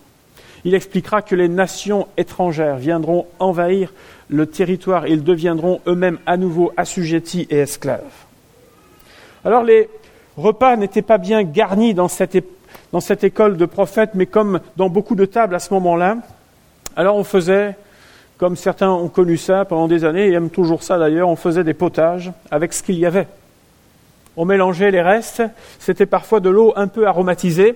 Il 0.64 0.74
expliquera 0.74 1.22
que 1.22 1.34
les 1.34 1.48
nations 1.48 2.08
étrangères 2.16 2.76
viendront 2.76 3.26
envahir 3.38 3.92
le 4.28 4.46
territoire 4.46 5.06
et 5.06 5.12
ils 5.12 5.22
deviendront 5.22 5.80
eux-mêmes 5.86 6.18
à 6.26 6.36
nouveau 6.36 6.72
assujettis 6.76 7.46
et 7.50 7.58
esclaves. 7.58 8.02
Alors 9.44 9.62
les 9.62 9.88
repas 10.36 10.76
n'étaient 10.76 11.02
pas 11.02 11.18
bien 11.18 11.44
garnis 11.44 11.94
dans 11.94 12.08
cette, 12.08 12.36
dans 12.92 13.00
cette 13.00 13.22
école 13.22 13.56
de 13.56 13.64
prophètes, 13.64 14.10
mais 14.14 14.26
comme 14.26 14.60
dans 14.76 14.88
beaucoup 14.88 15.14
de 15.14 15.24
tables 15.24 15.54
à 15.54 15.60
ce 15.60 15.72
moment-là, 15.74 16.16
alors 16.96 17.16
on 17.16 17.24
faisait, 17.24 17.76
comme 18.38 18.56
certains 18.56 18.90
ont 18.90 19.08
connu 19.08 19.36
ça 19.36 19.64
pendant 19.64 19.88
des 19.88 20.04
années 20.04 20.28
et 20.28 20.32
aiment 20.32 20.50
toujours 20.50 20.82
ça 20.82 20.98
d'ailleurs, 20.98 21.28
on 21.28 21.36
faisait 21.36 21.64
des 21.64 21.74
potages 21.74 22.32
avec 22.50 22.72
ce 22.72 22.82
qu'il 22.82 22.98
y 22.98 23.06
avait. 23.06 23.28
On 24.36 24.44
mélangeait 24.44 24.90
les 24.90 25.00
restes, 25.00 25.42
c'était 25.78 26.06
parfois 26.06 26.40
de 26.40 26.50
l'eau 26.50 26.74
un 26.76 26.88
peu 26.88 27.06
aromatisée, 27.06 27.74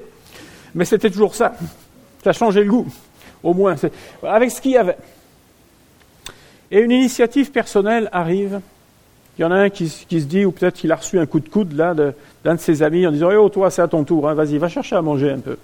mais 0.74 0.84
c'était 0.84 1.10
toujours 1.10 1.34
ça. 1.34 1.54
Ça 2.22 2.32
changeait 2.32 2.64
le 2.64 2.70
goût, 2.70 2.86
au 3.42 3.54
moins, 3.54 3.76
avec 4.22 4.50
ce 4.50 4.60
qu'il 4.60 4.72
y 4.72 4.76
avait. 4.76 4.98
Et 6.70 6.80
une 6.80 6.90
initiative 6.90 7.50
personnelle 7.50 8.08
arrive. 8.12 8.60
Il 9.38 9.42
y 9.42 9.44
en 9.44 9.52
a 9.52 9.56
un 9.56 9.70
qui, 9.70 9.88
se 9.88 10.04
dit, 10.04 10.44
ou 10.44 10.52
peut-être 10.52 10.74
qu'il 10.74 10.92
a 10.92 10.96
reçu 10.96 11.18
un 11.18 11.24
coup 11.24 11.40
de 11.40 11.48
coude 11.48 11.72
là 11.72 11.94
d'un 11.94 12.54
de, 12.54 12.60
ses 12.60 12.82
amis 12.82 13.06
en 13.06 13.10
disant 13.10 13.30
Oh, 13.38 13.48
toi, 13.48 13.70
c'est 13.70 13.80
à 13.80 13.88
ton 13.88 14.04
tour, 14.04 14.28
hein, 14.28 14.34
vas-y, 14.34 14.58
va 14.58 14.68
chercher 14.68 14.96
à 14.96 15.02
manger 15.02 15.30
un 15.30 15.38
peu. 15.38 15.56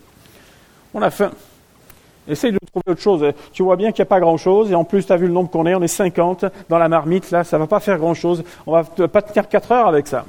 On 0.94 1.02
a 1.02 1.10
faim. 1.10 1.30
Essaye 2.28 2.52
de 2.52 2.58
trouver 2.58 2.92
autre 2.92 3.00
chose. 3.00 3.24
Tu 3.52 3.62
vois 3.62 3.76
bien 3.76 3.92
qu'il 3.92 4.02
n'y 4.02 4.06
a 4.06 4.10
pas 4.10 4.20
grand-chose, 4.20 4.70
et 4.70 4.74
en 4.74 4.84
plus, 4.84 5.06
tu 5.06 5.12
as 5.12 5.16
vu 5.16 5.26
le 5.26 5.32
nombre 5.32 5.50
qu'on 5.50 5.66
est, 5.66 5.74
on 5.74 5.82
est 5.82 5.88
50 5.88 6.46
dans 6.68 6.78
la 6.78 6.88
marmite, 6.88 7.30
là, 7.30 7.44
ça 7.44 7.56
ne 7.56 7.62
va 7.62 7.66
pas 7.66 7.80
faire 7.80 7.98
grand-chose. 7.98 8.44
On 8.66 8.72
va 8.72 8.84
pas 8.84 9.22
tenir 9.22 9.48
4 9.48 9.72
heures 9.72 9.86
avec 9.86 10.06
ça. 10.06 10.24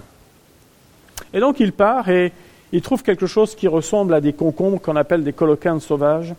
Et 1.33 1.39
donc, 1.39 1.59
il 1.59 1.73
part 1.73 2.09
et 2.09 2.31
il 2.71 2.81
trouve 2.81 3.03
quelque 3.03 3.25
chose 3.25 3.55
qui 3.55 3.67
ressemble 3.67 4.13
à 4.13 4.21
des 4.21 4.33
concombres 4.33 4.81
qu'on 4.81 4.95
appelle 4.95 5.23
des 5.23 5.33
colocanes 5.33 5.79
sauvages 5.79 6.33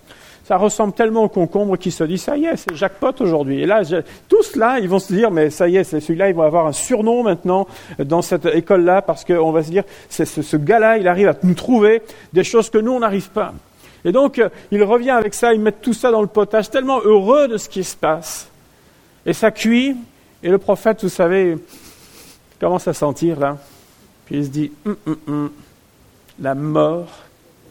ça 0.48 0.56
ressemble 0.56 0.94
tellement 0.94 1.24
au 1.24 1.28
concombre 1.28 1.76
qu'il 1.76 1.92
se 1.92 2.04
dit, 2.04 2.16
ça 2.16 2.38
y 2.38 2.46
est, 2.46 2.56
c'est 2.56 2.74
jackpot 2.74 3.12
aujourd'hui. 3.20 3.60
Et 3.60 3.66
là, 3.66 3.82
tous 4.30 4.56
là, 4.56 4.78
ils 4.78 4.88
vont 4.88 4.98
se 4.98 5.12
dire, 5.12 5.30
mais 5.30 5.50
ça 5.50 5.68
y 5.68 5.76
est, 5.76 5.84
celui-là, 5.84 6.30
il 6.30 6.34
va 6.34 6.44
avoir 6.44 6.66
un 6.66 6.72
surnom 6.72 7.22
maintenant 7.22 7.66
dans 7.98 8.22
cette 8.22 8.46
école-là, 8.46 9.02
parce 9.02 9.26
qu'on 9.26 9.52
va 9.52 9.62
se 9.62 9.68
dire, 9.68 9.84
c'est 10.08 10.24
ce, 10.24 10.56
gars-là, 10.56 10.96
il 10.96 11.06
arrive 11.06 11.28
à 11.28 11.34
nous 11.42 11.52
trouver 11.52 12.00
des 12.32 12.44
choses 12.44 12.70
que 12.70 12.78
nous, 12.78 12.92
on 12.92 13.00
n'arrive 13.00 13.28
pas. 13.28 13.52
Et 14.04 14.12
donc, 14.12 14.38
euh, 14.38 14.48
il 14.70 14.82
revient 14.82 15.10
avec 15.10 15.34
ça, 15.34 15.52
il 15.52 15.60
met 15.60 15.72
tout 15.72 15.92
ça 15.92 16.10
dans 16.10 16.20
le 16.20 16.28
potage, 16.28 16.70
tellement 16.70 17.00
heureux 17.00 17.48
de 17.48 17.56
ce 17.56 17.68
qui 17.68 17.84
se 17.84 17.96
passe. 17.96 18.48
Et 19.26 19.32
ça 19.32 19.50
cuit, 19.50 19.96
et 20.42 20.48
le 20.48 20.58
prophète, 20.58 21.02
vous 21.02 21.08
savez, 21.08 21.56
commence 22.60 22.86
à 22.88 22.94
sentir 22.94 23.38
là. 23.38 23.58
Puis 24.24 24.36
il 24.36 24.44
se 24.44 24.50
dit, 24.50 24.72
hum, 24.84 24.96
hum, 25.06 25.16
hum, 25.26 25.50
la 26.38 26.54
mort 26.54 27.08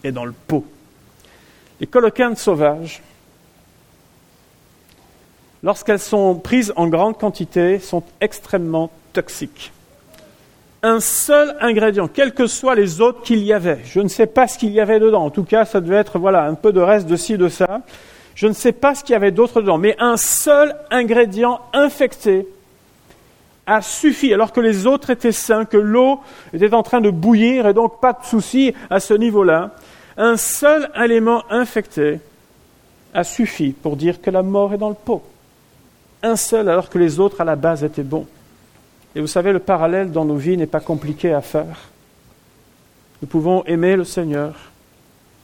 est 0.04 0.12
dans 0.12 0.24
le 0.24 0.34
pot. 0.46 0.64
Les 1.80 1.86
colocanes 1.86 2.36
sauvages, 2.36 3.02
lorsqu'elles 5.62 6.00
sont 6.00 6.34
prises 6.34 6.72
en 6.76 6.88
grande 6.88 7.18
quantité, 7.18 7.78
sont 7.78 8.02
extrêmement 8.20 8.90
toxiques. 9.12 9.72
Un 10.82 11.00
seul 11.00 11.56
ingrédient, 11.60 12.06
quels 12.06 12.32
que 12.32 12.46
soient 12.46 12.76
les 12.76 13.00
autres 13.00 13.22
qu'il 13.22 13.42
y 13.42 13.52
avait, 13.52 13.80
je 13.84 14.00
ne 14.00 14.08
sais 14.08 14.26
pas 14.26 14.46
ce 14.46 14.58
qu'il 14.58 14.70
y 14.70 14.80
avait 14.80 15.00
dedans, 15.00 15.24
en 15.24 15.30
tout 15.30 15.42
cas 15.42 15.64
ça 15.64 15.80
devait 15.80 15.96
être 15.96 16.20
voilà, 16.20 16.44
un 16.44 16.54
peu 16.54 16.72
de 16.72 16.80
reste 16.80 17.08
de 17.08 17.16
ci, 17.16 17.36
de 17.36 17.48
ça, 17.48 17.80
je 18.36 18.46
ne 18.46 18.52
sais 18.52 18.70
pas 18.70 18.94
ce 18.94 19.02
qu'il 19.02 19.14
y 19.14 19.16
avait 19.16 19.32
d'autre 19.32 19.60
dedans, 19.60 19.78
mais 19.78 19.96
un 19.98 20.16
seul 20.16 20.76
ingrédient 20.92 21.60
infecté 21.72 22.46
a 23.66 23.82
suffi, 23.82 24.32
alors 24.32 24.52
que 24.52 24.60
les 24.60 24.86
autres 24.86 25.10
étaient 25.10 25.32
sains, 25.32 25.64
que 25.64 25.76
l'eau 25.76 26.20
était 26.52 26.72
en 26.72 26.84
train 26.84 27.00
de 27.00 27.10
bouillir 27.10 27.66
et 27.66 27.74
donc 27.74 28.00
pas 28.00 28.12
de 28.12 28.24
souci 28.24 28.72
à 28.88 29.00
ce 29.00 29.14
niveau-là. 29.14 29.72
Un 30.16 30.36
seul 30.36 30.88
élément 30.96 31.42
infecté 31.50 32.20
a 33.12 33.24
suffi 33.24 33.72
pour 33.72 33.96
dire 33.96 34.22
que 34.22 34.30
la 34.30 34.42
mort 34.42 34.72
est 34.72 34.78
dans 34.78 34.88
le 34.88 34.94
pot. 34.94 35.22
Un 36.22 36.36
seul 36.36 36.68
alors 36.68 36.88
que 36.88 36.98
les 36.98 37.20
autres 37.20 37.40
à 37.40 37.44
la 37.44 37.56
base 37.56 37.84
étaient 37.84 38.02
bons. 38.02 38.26
Et 39.14 39.20
vous 39.20 39.26
savez, 39.26 39.52
le 39.52 39.58
parallèle 39.58 40.12
dans 40.12 40.24
nos 40.24 40.36
vies 40.36 40.56
n'est 40.56 40.66
pas 40.66 40.80
compliqué 40.80 41.32
à 41.32 41.40
faire. 41.40 41.88
Nous 43.22 43.28
pouvons 43.28 43.64
aimer 43.64 43.96
le 43.96 44.04
Seigneur, 44.04 44.54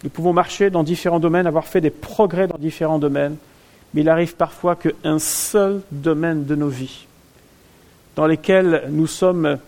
nous 0.05 0.11
pouvons 0.11 0.33
marcher 0.33 0.71
dans 0.71 0.83
différents 0.83 1.19
domaines, 1.19 1.47
avoir 1.47 1.67
fait 1.67 1.81
des 1.81 1.91
progrès 1.91 2.47
dans 2.47 2.59
différents 2.59 2.99
domaines, 2.99 3.37
mais 3.93 4.03
il 4.03 4.09
arrive 4.09 4.37
parfois 4.37 4.77
qu'un 4.77 5.19
seul 5.19 5.81
domaine 5.91 6.45
de 6.45 6.55
nos 6.55 6.69
vies, 6.69 7.07
dans 8.15 8.27
lesquels 8.27 8.85
nous 8.91 9.07
sommes 9.07 9.59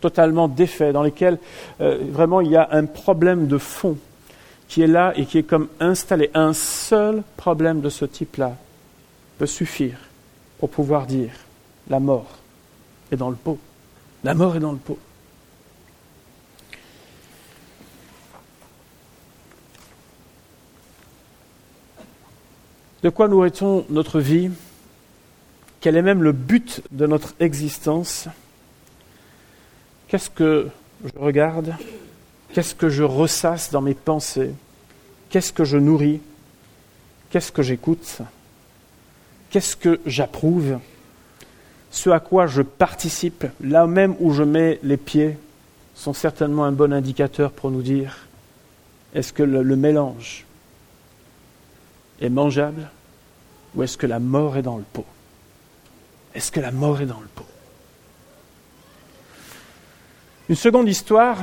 totalement 0.00 0.48
défaits, 0.48 0.92
dans 0.92 1.02
lesquels 1.02 1.38
euh, 1.80 1.98
vraiment 2.10 2.40
il 2.40 2.50
y 2.50 2.56
a 2.56 2.68
un 2.72 2.86
problème 2.86 3.48
de 3.48 3.58
fond, 3.58 3.98
qui 4.68 4.82
est 4.82 4.86
là 4.86 5.12
et 5.16 5.26
qui 5.26 5.38
est 5.38 5.42
comme 5.42 5.68
installé. 5.80 6.30
Un 6.32 6.54
seul 6.54 7.22
problème 7.36 7.80
de 7.80 7.90
ce 7.90 8.04
type-là 8.04 8.56
peut 9.38 9.46
suffire 9.46 9.98
pour 10.58 10.70
pouvoir 10.70 11.06
dire 11.06 11.32
la 11.90 12.00
mort 12.00 12.41
est 13.12 13.16
dans 13.16 13.30
le 13.30 13.36
pot. 13.36 13.58
La 14.24 14.34
mort 14.34 14.56
est 14.56 14.60
dans 14.60 14.72
le 14.72 14.78
pot. 14.78 14.98
De 23.02 23.10
quoi 23.10 23.28
nourrit-on 23.28 23.84
notre 23.90 24.20
vie? 24.20 24.50
Quel 25.80 25.96
est 25.96 26.02
même 26.02 26.22
le 26.22 26.32
but 26.32 26.82
de 26.92 27.06
notre 27.06 27.34
existence? 27.40 28.28
Qu'est-ce 30.06 30.30
que 30.30 30.68
je 31.04 31.18
regarde? 31.18 31.74
Qu'est-ce 32.52 32.74
que 32.76 32.88
je 32.88 33.02
ressasse 33.02 33.72
dans 33.72 33.80
mes 33.80 33.94
pensées? 33.94 34.54
Qu'est-ce 35.30 35.52
que 35.52 35.64
je 35.64 35.78
nourris? 35.78 36.20
Qu'est-ce 37.30 37.50
que 37.50 37.62
j'écoute? 37.62 38.20
Qu'est-ce 39.50 39.74
que 39.74 40.00
j'approuve? 40.06 40.78
Ce 41.92 42.08
à 42.08 42.20
quoi 42.20 42.46
je 42.46 42.62
participe, 42.62 43.44
là 43.60 43.86
même 43.86 44.16
où 44.18 44.32
je 44.32 44.42
mets 44.42 44.80
les 44.82 44.96
pieds, 44.96 45.36
sont 45.94 46.14
certainement 46.14 46.64
un 46.64 46.72
bon 46.72 46.90
indicateur 46.90 47.52
pour 47.52 47.70
nous 47.70 47.82
dire 47.82 48.26
est-ce 49.14 49.34
que 49.34 49.42
le, 49.42 49.76
mélange 49.76 50.46
est 52.22 52.30
mangeable 52.30 52.88
ou 53.74 53.82
est-ce 53.82 53.98
que 53.98 54.06
la 54.06 54.18
mort 54.18 54.56
est 54.56 54.62
dans 54.62 54.78
le 54.78 54.84
pot? 54.90 55.04
Est-ce 56.34 56.50
que 56.50 56.60
la 56.60 56.72
mort 56.72 57.02
est 57.02 57.06
dans 57.06 57.20
le 57.20 57.28
pot? 57.34 57.44
Une 60.48 60.56
seconde 60.56 60.88
histoire 60.88 61.36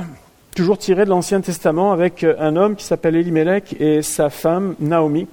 toujours 0.56 0.78
tiré 0.78 1.04
de 1.04 1.10
l'Ancien 1.10 1.40
Testament 1.40 1.92
avec 1.92 2.24
euh, 2.24 2.34
un 2.40 2.56
homme 2.56 2.74
qui 2.74 2.84
s'appelle 2.84 3.14
Elimelech 3.14 3.80
et 3.80 4.02
sa 4.02 4.30
femme 4.30 4.74
Naomi. 4.80 5.28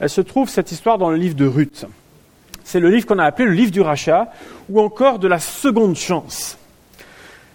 Elle 0.00 0.10
se 0.10 0.20
trouve 0.20 0.48
cette 0.48 0.72
histoire 0.72 0.98
dans 0.98 1.10
le 1.10 1.16
livre 1.16 1.36
de 1.36 1.46
Ruth. 1.46 1.86
C'est 2.64 2.80
le 2.80 2.90
livre 2.90 3.06
qu'on 3.06 3.18
a 3.18 3.24
appelé 3.24 3.48
le 3.48 3.54
livre 3.54 3.70
du 3.70 3.80
rachat 3.80 4.32
ou 4.68 4.80
encore 4.80 5.18
de 5.18 5.28
la 5.28 5.38
seconde 5.38 5.96
chance. 5.96 6.58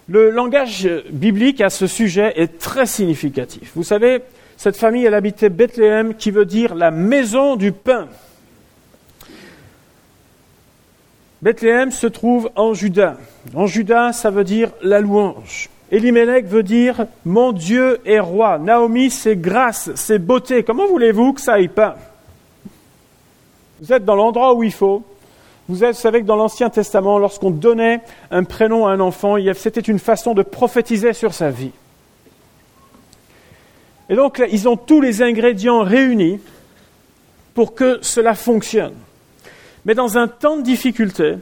Le 0.08 0.30
langage 0.30 0.88
biblique 1.10 1.60
à 1.60 1.70
ce 1.70 1.86
sujet 1.86 2.32
est 2.36 2.58
très 2.58 2.86
significatif. 2.86 3.72
Vous 3.74 3.84
savez, 3.84 4.22
cette 4.56 4.76
famille, 4.76 5.04
elle 5.04 5.14
habitait 5.14 5.50
Bethléem, 5.50 6.14
qui 6.14 6.30
veut 6.30 6.46
dire 6.46 6.74
la 6.74 6.90
maison 6.90 7.56
du 7.56 7.72
pain. 7.72 8.08
Bethléem 11.42 11.92
se 11.92 12.06
trouve 12.06 12.50
en 12.56 12.74
Juda. 12.74 13.16
En 13.54 13.66
Juda, 13.66 14.12
ça 14.12 14.30
veut 14.30 14.44
dire 14.44 14.70
la 14.82 15.00
louange. 15.00 15.68
Elimelech 15.92 16.46
veut 16.46 16.62
dire 16.62 17.06
mon 17.24 17.52
Dieu 17.52 18.00
est 18.04 18.18
roi. 18.18 18.58
Naomi, 18.58 19.10
c'est 19.10 19.36
grâce, 19.36 19.90
c'est 19.94 20.18
beauté. 20.18 20.62
Comment 20.64 20.86
voulez-vous 20.86 21.34
que 21.34 21.40
ça 21.40 21.54
aille 21.54 21.68
pas? 21.68 21.96
Vous 23.80 23.92
êtes 23.92 24.04
dans 24.04 24.16
l'endroit 24.16 24.54
où 24.54 24.62
il 24.62 24.72
faut. 24.72 25.02
Vous, 25.68 25.92
savez 25.92 26.22
que 26.22 26.26
dans 26.26 26.36
l'Ancien 26.36 26.70
Testament, 26.70 27.18
lorsqu'on 27.18 27.50
donnait 27.50 28.00
un 28.30 28.44
prénom 28.44 28.86
à 28.86 28.92
un 28.92 29.00
enfant, 29.00 29.36
c'était 29.54 29.80
une 29.80 29.98
façon 29.98 30.32
de 30.32 30.42
prophétiser 30.42 31.12
sur 31.12 31.34
sa 31.34 31.50
vie. 31.50 31.72
Et 34.08 34.16
donc, 34.16 34.42
ils 34.50 34.66
ont 34.66 34.76
tous 34.76 35.02
les 35.02 35.20
ingrédients 35.22 35.82
réunis 35.82 36.40
pour 37.52 37.74
que 37.74 37.98
cela 38.00 38.34
fonctionne. 38.34 38.94
Mais 39.84 39.94
dans 39.94 40.16
un 40.16 40.26
temps 40.26 40.56
de 40.56 40.62
difficulté, 40.62 41.34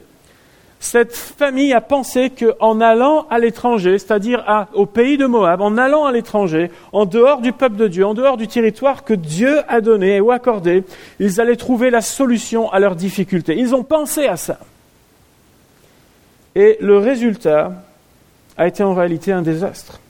cette 0.79 1.15
famille 1.15 1.73
a 1.73 1.81
pensé 1.81 2.31
qu'en 2.31 2.81
allant 2.81 3.27
à 3.31 3.39
l'étranger, 3.39 3.99
c'est-à-dire 3.99 4.45
au 4.75 4.87
pays 4.87 5.17
de 5.17 5.27
Moab, 5.27 5.61
en 5.63 5.79
allant 5.79 6.05
à 6.05 6.13
l'étranger, 6.13 6.71
en 6.93 7.07
dehors 7.07 7.41
du 7.41 7.53
peuple 7.53 7.77
de 7.77 7.89
Dieu, 7.89 8.07
en 8.07 8.15
dehors 8.15 8.37
du 8.37 8.47
territoire 8.47 9.05
que 9.05 9.15
Dieu 9.15 9.61
a 9.69 9.81
donné 9.81 10.21
ou 10.21 10.31
accordé, 10.31 10.85
ils 11.19 11.41
allaient 11.41 11.57
trouver 11.57 11.91
la 11.91 12.03
solution 12.03 12.71
à 12.71 12.79
leurs 12.79 12.95
difficultés. 12.95 13.57
Ils 13.59 13.75
ont 13.75 13.85
pensé 13.85 14.27
à 14.27 14.37
ça. 14.37 14.59
Et 16.55 16.77
le 16.81 16.99
résultat 16.99 17.73
a 18.57 18.67
été 18.67 18.83
en 18.83 18.95
réalité 18.95 19.33
un 19.33 19.43
désastre. 19.43 20.01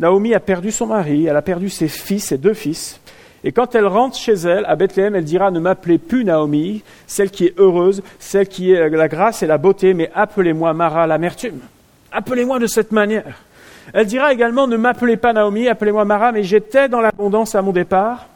Naomi 0.00 0.34
a 0.34 0.40
perdu 0.40 0.70
son 0.70 0.86
mari, 0.86 1.26
elle 1.26 1.36
a 1.36 1.42
perdu 1.42 1.68
ses 1.70 1.88
fils, 1.88 2.24
ses 2.26 2.38
deux 2.38 2.54
fils, 2.54 3.00
Et 3.44 3.52
quand 3.52 3.74
elle 3.74 3.86
rentre 3.86 4.16
chez 4.16 4.34
elle, 4.34 4.64
à 4.66 4.76
Bethléem, 4.76 5.16
elle 5.16 5.24
dira, 5.24 5.50
ne 5.50 5.58
m'appelez 5.58 5.98
plus 5.98 6.24
Naomi, 6.24 6.82
celle 7.06 7.30
qui 7.30 7.46
est 7.46 7.58
heureuse, 7.58 8.02
celle 8.18 8.46
qui 8.46 8.70
est 8.70 8.88
la 8.88 9.08
grâce 9.08 9.42
et 9.42 9.46
la 9.46 9.58
beauté, 9.58 9.94
mais 9.94 10.10
appelez-moi 10.14 10.72
Mara 10.74 11.06
l'amertume. 11.06 11.58
Appelez-moi 12.12 12.58
de 12.60 12.66
cette 12.66 12.92
manière. 12.92 13.40
Elle 13.92 14.06
dira 14.06 14.32
également, 14.32 14.68
ne 14.68 14.76
m'appelez 14.76 15.16
pas 15.16 15.32
Naomi, 15.32 15.66
appelez-moi 15.66 16.04
Mara, 16.04 16.30
mais 16.30 16.44
j'étais 16.44 16.88
dans 16.88 17.00
l'abondance 17.00 17.56
à 17.56 17.62
mon 17.62 17.72
départ, 17.72 18.26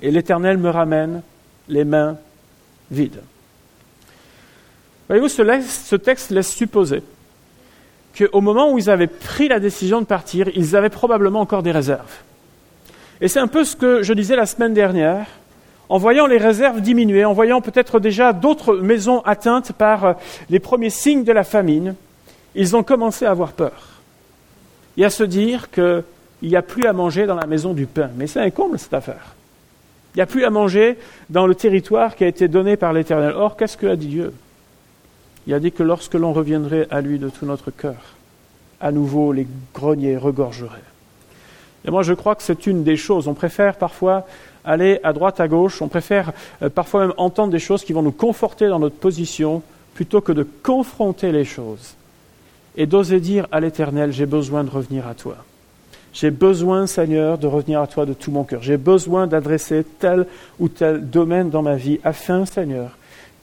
et 0.00 0.12
l'Éternel 0.12 0.58
me 0.58 0.70
ramène 0.70 1.22
les 1.68 1.84
mains 1.84 2.16
vides. 2.90 3.22
Voyez-vous, 5.08 5.28
ce 5.28 5.96
texte 5.96 6.30
laisse 6.30 6.50
supposer 6.50 7.02
qu'au 8.16 8.40
moment 8.40 8.72
où 8.72 8.78
ils 8.78 8.90
avaient 8.90 9.06
pris 9.08 9.48
la 9.48 9.58
décision 9.58 10.00
de 10.00 10.06
partir, 10.06 10.48
ils 10.54 10.76
avaient 10.76 10.88
probablement 10.88 11.40
encore 11.40 11.62
des 11.62 11.72
réserves. 11.72 12.22
Et 13.20 13.28
c'est 13.28 13.40
un 13.40 13.46
peu 13.46 13.64
ce 13.64 13.76
que 13.76 14.02
je 14.02 14.12
disais 14.12 14.36
la 14.36 14.46
semaine 14.46 14.74
dernière, 14.74 15.26
en 15.88 15.98
voyant 15.98 16.26
les 16.26 16.38
réserves 16.38 16.80
diminuer, 16.80 17.24
en 17.24 17.32
voyant 17.32 17.60
peut-être 17.60 18.00
déjà 18.00 18.32
d'autres 18.32 18.76
maisons 18.76 19.20
atteintes 19.20 19.72
par 19.72 20.04
euh, 20.04 20.12
les 20.50 20.58
premiers 20.58 20.90
signes 20.90 21.24
de 21.24 21.32
la 21.32 21.44
famine, 21.44 21.94
ils 22.54 22.74
ont 22.74 22.82
commencé 22.82 23.24
à 23.24 23.30
avoir 23.30 23.52
peur 23.52 24.00
et 24.96 25.04
à 25.04 25.10
se 25.10 25.22
dire 25.22 25.70
qu'il 25.70 26.02
n'y 26.42 26.56
a 26.56 26.62
plus 26.62 26.86
à 26.86 26.92
manger 26.92 27.26
dans 27.26 27.34
la 27.34 27.46
maison 27.46 27.74
du 27.74 27.86
pain. 27.86 28.10
Mais 28.16 28.26
c'est 28.26 28.40
un 28.40 28.50
comble 28.50 28.78
cette 28.78 28.94
affaire. 28.94 29.34
Il 30.14 30.18
n'y 30.18 30.22
a 30.22 30.26
plus 30.26 30.44
à 30.44 30.50
manger 30.50 30.98
dans 31.28 31.46
le 31.46 31.54
territoire 31.54 32.16
qui 32.16 32.24
a 32.24 32.26
été 32.26 32.48
donné 32.48 32.76
par 32.76 32.94
l'Éternel. 32.94 33.34
Or, 33.36 33.56
qu'est-ce 33.56 33.76
que 33.76 33.86
a 33.86 33.96
dit 33.96 34.08
Dieu? 34.08 34.32
Il 35.46 35.54
a 35.54 35.60
dit 35.60 35.70
que 35.70 35.82
lorsque 35.82 36.14
l'on 36.14 36.32
reviendrait 36.32 36.88
à 36.90 37.02
lui 37.02 37.18
de 37.18 37.28
tout 37.28 37.44
notre 37.44 37.70
cœur, 37.70 38.16
à 38.80 38.90
nouveau 38.90 39.32
les 39.32 39.46
greniers 39.74 40.16
regorgeraient. 40.16 40.95
Et 41.86 41.90
moi, 41.90 42.02
je 42.02 42.12
crois 42.12 42.34
que 42.34 42.42
c'est 42.42 42.66
une 42.66 42.82
des 42.82 42.96
choses. 42.96 43.28
On 43.28 43.34
préfère 43.34 43.76
parfois 43.76 44.26
aller 44.64 44.98
à 45.04 45.12
droite, 45.12 45.40
à 45.40 45.46
gauche, 45.46 45.80
on 45.80 45.88
préfère 45.88 46.32
euh, 46.62 46.68
parfois 46.68 47.06
même 47.06 47.14
entendre 47.16 47.52
des 47.52 47.60
choses 47.60 47.84
qui 47.84 47.92
vont 47.92 48.02
nous 48.02 48.12
conforter 48.12 48.68
dans 48.68 48.80
notre 48.80 48.96
position 48.96 49.62
plutôt 49.94 50.20
que 50.20 50.32
de 50.32 50.46
confronter 50.62 51.30
les 51.30 51.44
choses 51.44 51.94
et 52.76 52.86
d'oser 52.86 53.20
dire 53.20 53.46
à 53.52 53.60
l'Éternel, 53.60 54.12
j'ai 54.12 54.26
besoin 54.26 54.64
de 54.64 54.70
revenir 54.70 55.06
à 55.06 55.14
toi. 55.14 55.36
J'ai 56.12 56.30
besoin, 56.30 56.86
Seigneur, 56.86 57.38
de 57.38 57.46
revenir 57.46 57.80
à 57.80 57.86
toi 57.86 58.06
de 58.06 58.12
tout 58.12 58.30
mon 58.30 58.44
cœur. 58.44 58.62
J'ai 58.62 58.76
besoin 58.76 59.26
d'adresser 59.26 59.84
tel 59.98 60.26
ou 60.58 60.68
tel 60.68 61.08
domaine 61.08 61.50
dans 61.50 61.62
ma 61.62 61.76
vie 61.76 62.00
afin, 62.04 62.44
Seigneur, 62.46 62.96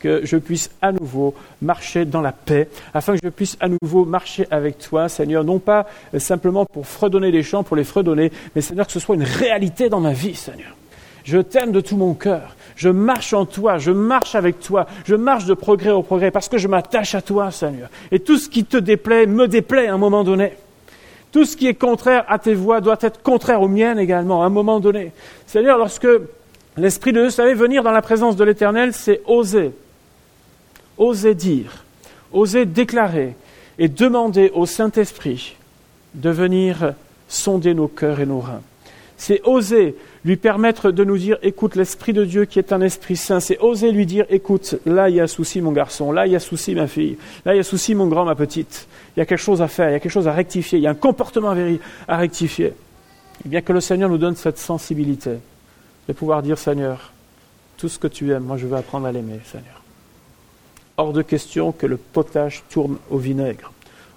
que 0.04 0.26
je 0.26 0.36
puisse 0.36 0.70
à 0.82 0.92
nouveau 0.92 1.34
marcher 1.62 2.04
dans 2.04 2.22
la 2.22 2.34
paix, 2.34 2.68
afin 2.94 3.14
que 3.14 3.20
je 3.24 3.30
puisse 3.30 3.56
à 3.62 3.70
nouveau 3.70 4.04
marcher 4.04 4.46
avec 4.52 4.78
toi, 4.78 5.08
Seigneur, 5.08 5.46
non 5.46 5.60
pas 5.60 5.88
simplement 6.18 6.66
pour 6.66 6.86
fredonner 6.86 7.32
les 7.32 7.42
chants, 7.42 7.64
pour 7.64 7.78
les 7.78 7.86
fredonner, 7.86 8.30
mais 8.54 8.62
Seigneur, 8.62 8.86
que 8.86 8.92
ce 8.92 9.00
soit 9.00 9.16
une 9.16 9.24
réalité 9.24 9.88
dans 9.88 10.02
ma 10.02 10.12
vie, 10.12 10.36
Seigneur. 10.36 10.76
Je 11.24 11.38
t'aime 11.38 11.72
de 11.72 11.80
tout 11.80 11.96
mon 11.96 12.16
cœur. 12.16 12.58
Je 12.76 12.90
marche 12.90 13.34
en 13.34 13.46
toi, 13.46 13.78
je 13.78 13.92
marche 13.92 14.36
avec 14.36 14.60
toi, 14.60 14.88
je 15.06 15.16
marche 15.16 15.46
de 15.46 15.54
progrès 15.54 15.92
au 15.92 16.04
progrès 16.04 16.32
parce 16.32 16.50
que 16.50 16.58
je 16.58 16.68
m'attache 16.68 17.16
à 17.16 17.22
toi, 17.22 17.50
Seigneur. 17.50 17.88
Et 18.12 18.20
tout 18.20 18.38
ce 18.38 18.50
qui 18.50 18.66
te 18.66 18.76
déplaît 18.76 19.26
me 19.26 19.48
déplaît 19.48 19.88
à 19.88 19.94
un 19.94 19.98
moment 19.98 20.26
donné. 20.26 20.52
Tout 21.32 21.46
ce 21.46 21.56
qui 21.56 21.68
est 21.68 21.76
contraire 21.76 22.26
à 22.28 22.40
tes 22.40 22.54
voies 22.54 22.82
doit 22.82 22.98
être 23.00 23.24
contraire 23.24 23.62
aux 23.62 23.70
miennes 23.70 24.00
également 24.00 24.44
à 24.44 24.48
un 24.48 24.50
moment 24.50 24.82
donné. 24.82 25.14
Seigneur, 25.48 25.78
lorsque 25.78 26.08
l'Esprit 26.76 27.14
de 27.14 27.22
Dieu 27.22 27.30
savait 27.30 27.54
venir 27.54 27.84
dans 27.84 27.92
la 27.92 28.02
présence 28.02 28.36
de 28.36 28.44
l'Éternel, 28.44 28.92
c'est 28.92 29.22
oser 29.28 29.72
oser 30.98 31.36
dire, 31.36 31.84
oser 32.32 32.66
déclarer 32.66 33.36
et 33.80 33.88
demander 33.88 34.52
au 34.54 34.66
Saint-Esprit 34.66 35.56
de 36.14 36.30
venir 36.30 36.94
sonder 37.28 37.74
nos 37.74 37.88
cœurs 37.88 38.20
et 38.20 38.26
nos 38.26 38.40
reins. 38.40 38.62
C'est 39.18 39.42
oser 39.46 39.96
lui 40.26 40.38
permettre 40.38 40.92
de 40.92 41.04
nous 41.04 41.18
dire, 41.18 41.38
écoute, 41.42 41.76
l'Esprit 41.76 42.14
de 42.14 42.26
Dieu 42.26 42.46
qui 42.46 42.60
est 42.60 42.72
un 42.72 42.82
Esprit 42.82 43.16
saint, 43.16 43.40
c'est 43.40 43.60
oser 43.60 43.92
lui 43.92 44.06
dire, 44.06 44.26
écoute, 44.30 44.76
là 44.86 45.10
il 45.10 45.16
y 45.16 45.22
a 45.22 45.28
souci 45.28 45.62
mon 45.62 45.72
garçon, 45.72 46.12
là 46.12 46.28
il 46.28 46.34
y 46.34 46.36
a 46.36 46.40
souci 46.40 46.76
ma 46.76 46.88
fille, 46.88 47.18
là 47.46 47.54
il 47.54 47.58
y 47.58 47.60
a 47.60 47.64
souci 47.64 47.96
mon 47.96 48.08
grand, 48.08 48.26
ma 48.26 48.36
petite, 48.36 48.88
il 49.16 49.20
y 49.20 49.22
a 49.22 49.26
quelque 49.26 49.40
chose 49.40 49.62
à 49.62 49.68
faire, 49.68 49.90
il 49.90 49.94
y 49.94 49.96
a 49.96 50.00
quelque 50.00 50.12
chose 50.12 50.28
à 50.28 50.34
rectifier, 50.34 50.80
il 50.80 50.82
y 50.82 50.88
a 50.88 50.92
un 50.92 50.96
comportement 50.96 51.56
à 52.08 52.18
rectifier. 52.18 52.74
Et 53.46 53.50
bien 53.50 53.62
que 53.62 53.74
le 53.74 53.82
Seigneur 53.82 54.10
nous 54.10 54.18
donne 54.18 54.36
cette 54.36 54.58
sensibilité 54.58 55.32
de 56.08 56.14
pouvoir 56.14 56.42
dire, 56.42 56.58
Seigneur, 56.58 57.12
tout 57.78 57.90
ce 57.90 58.00
que 58.00 58.08
tu 58.08 58.32
aimes, 58.32 58.44
moi 58.44 58.58
je 58.58 58.66
veux 58.66 58.78
apprendre 58.78 59.08
à 59.08 59.12
l'aimer, 59.12 59.40
Seigneur. 59.46 59.83
Hors 60.98 61.14
de 61.14 61.22
question 61.22 61.72
que 61.72 61.88
le 61.88 61.98
potage 61.98 62.64
tourne 62.70 62.98
au 63.10 63.18
vinaigre. 63.18 63.72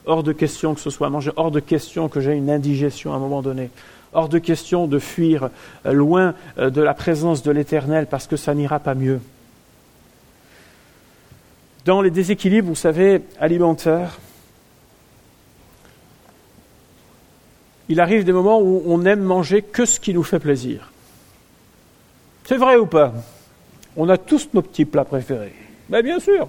Hors 0.04 0.22
de 0.22 0.32
question 0.32 0.74
que 0.74 0.80
ce 0.80 0.90
soit 0.90 1.08
mangé. 1.08 1.30
Hors 1.36 1.50
de 1.50 1.60
question 1.60 2.08
que 2.08 2.20
j'ai 2.20 2.32
une 2.32 2.50
indigestion 2.50 3.12
à 3.12 3.16
un 3.16 3.18
moment 3.18 3.42
donné. 3.42 3.70
Hors 4.12 4.28
de 4.28 4.38
question 4.38 4.86
de 4.86 4.98
fuir 4.98 5.50
euh, 5.84 5.92
loin 5.92 6.34
euh, 6.58 6.70
de 6.70 6.82
la 6.82 6.94
présence 6.94 7.42
de 7.42 7.50
l'Éternel 7.50 8.06
parce 8.06 8.26
que 8.26 8.36
ça 8.36 8.54
n'ira 8.54 8.78
pas 8.78 8.94
mieux. 8.94 9.20
Dans 11.84 12.02
les 12.02 12.10
déséquilibres, 12.10 12.68
vous 12.68 12.74
savez, 12.74 13.22
alimentaires, 13.40 14.18
il 17.88 18.00
arrive 18.00 18.24
des 18.24 18.32
moments 18.32 18.60
où 18.60 18.82
on 18.86 19.04
aime 19.04 19.22
manger 19.22 19.62
que 19.62 19.84
ce 19.84 20.00
qui 20.00 20.12
nous 20.12 20.24
fait 20.24 20.40
plaisir. 20.40 20.92
C'est 22.44 22.56
vrai 22.56 22.76
ou 22.76 22.86
pas? 22.86 23.12
On 23.96 24.08
a 24.08 24.18
tous 24.18 24.48
nos 24.52 24.62
petits 24.62 24.84
plats 24.84 25.04
préférés. 25.04 25.54
Ben 25.88 26.02
bien 26.02 26.18
sûr. 26.18 26.48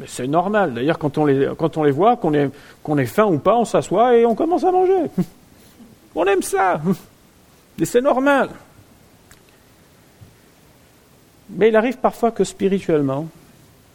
Mais 0.00 0.06
c'est 0.08 0.26
normal. 0.26 0.72
D'ailleurs, 0.72 0.98
quand, 0.98 1.18
on 1.18 1.26
les, 1.26 1.50
quand 1.58 1.76
on 1.76 1.84
les 1.84 1.90
voit, 1.90 2.16
qu'on 2.16 2.32
qu'on 2.82 2.96
est 2.96 3.06
faim 3.06 3.26
ou 3.26 3.38
pas, 3.38 3.56
on 3.56 3.66
s'assoit 3.66 4.16
et 4.16 4.24
on 4.24 4.34
commence 4.34 4.64
à 4.64 4.72
manger. 4.72 5.04
On 6.14 6.24
aime 6.24 6.42
ça. 6.42 6.80
Et 7.78 7.84
c'est 7.84 8.00
normal. 8.00 8.50
Mais 11.50 11.68
il 11.68 11.76
arrive 11.76 11.98
parfois 11.98 12.32
que 12.32 12.42
spirituellement, 12.42 13.28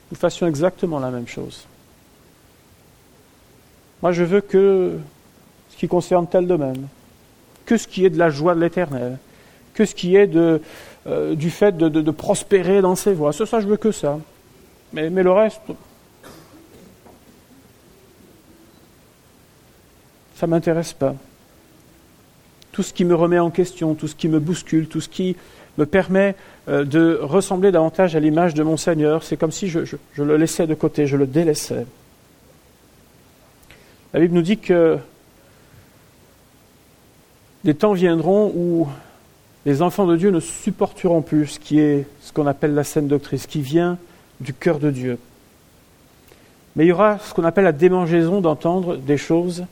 nous 0.09 0.17
fassions 0.17 0.47
exactement 0.47 0.99
la 0.99 1.11
même 1.11 1.27
chose. 1.27 1.65
Moi, 4.01 4.13
je 4.13 4.23
veux 4.23 4.39
que 4.39 4.97
ce 5.69 5.77
qui 5.77 5.89
concerne 5.89 6.25
tel 6.25 6.47
domaine, 6.47 6.87
que 7.65 7.75
ce 7.75 7.85
qui 7.87 8.05
est 8.05 8.09
de 8.09 8.17
la 8.17 8.29
joie 8.29 8.55
de 8.55 8.61
l'éternel, 8.61 9.17
que 9.73 9.83
ce 9.83 9.93
qui 9.93 10.15
est 10.15 10.27
de, 10.27 10.61
euh, 11.07 11.35
du 11.35 11.49
fait 11.49 11.75
de, 11.75 12.11
prospérer 12.11 12.81
dans 12.81 12.95
ses 12.95 13.13
voies. 13.13 13.33
Ça, 13.33 13.45
ça, 13.45 13.59
je 13.59 13.67
veux 13.67 13.77
que 13.77 13.91
ça. 13.91 14.19
Mais, 14.93 15.09
mais 15.09 15.21
le 15.21 15.31
reste, 15.31 15.61
ça 20.35 20.47
ne 20.47 20.51
m'intéresse 20.51 20.93
pas. 20.93 21.15
Tout 22.71 22.83
ce 22.83 22.93
qui 22.93 23.05
me 23.05 23.15
remet 23.15 23.39
en 23.39 23.49
question, 23.49 23.95
tout 23.95 24.07
ce 24.07 24.15
qui 24.15 24.27
me 24.27 24.39
bouscule, 24.39 24.87
tout 24.87 25.01
ce 25.01 25.09
qui 25.09 25.35
me 25.77 25.85
permet 25.85 26.35
euh, 26.67 26.83
de 26.83 27.17
ressembler 27.21 27.71
davantage 27.71 28.15
à 28.15 28.19
l'image 28.19 28.53
de 28.53 28.63
mon 28.63 28.77
Seigneur, 28.77 29.23
c'est 29.23 29.37
comme 29.37 29.51
si 29.51 29.69
je, 29.69 29.79
le 30.17 30.37
laissais 30.37 30.67
de 30.67 30.73
côté, 30.73 31.07
je 31.07 31.17
le 31.17 31.25
délaissais. 31.25 31.85
La 34.13 34.19
Bible 34.19 34.35
nous 34.35 34.41
dit 34.41 34.57
que 34.57 34.97
des 37.63 37.73
temps 37.73 37.93
viendront 37.93 38.51
où 38.55 38.87
les 39.65 39.81
enfants 39.81 40.05
de 40.05 40.15
Dieu 40.15 40.31
ne 40.31 40.39
supporteront 40.39 41.21
plus 41.21 41.47
ce 41.47 41.59
qui 41.59 41.79
est 41.79 42.07
ce 42.21 42.31
qu'on 42.31 42.45
appelle 42.45 42.73
la 42.73 42.83
saine 42.83 43.07
doctrine, 43.07 43.39
ce 43.39 43.47
qui 43.47 43.61
vient 43.61 43.97
du 44.39 44.53
cœur 44.53 44.79
de 44.79 44.91
Dieu. 44.91 45.17
Mais 46.75 46.85
il 46.85 46.89
y 46.89 46.91
aura 46.91 47.19
ce 47.19 47.33
qu'on 47.33 47.45
appelle 47.45 47.63
la 47.63 47.71
démangeaison 47.71 48.41
d'entendre 48.41 48.97
des 48.97 49.17
choses 49.17 49.65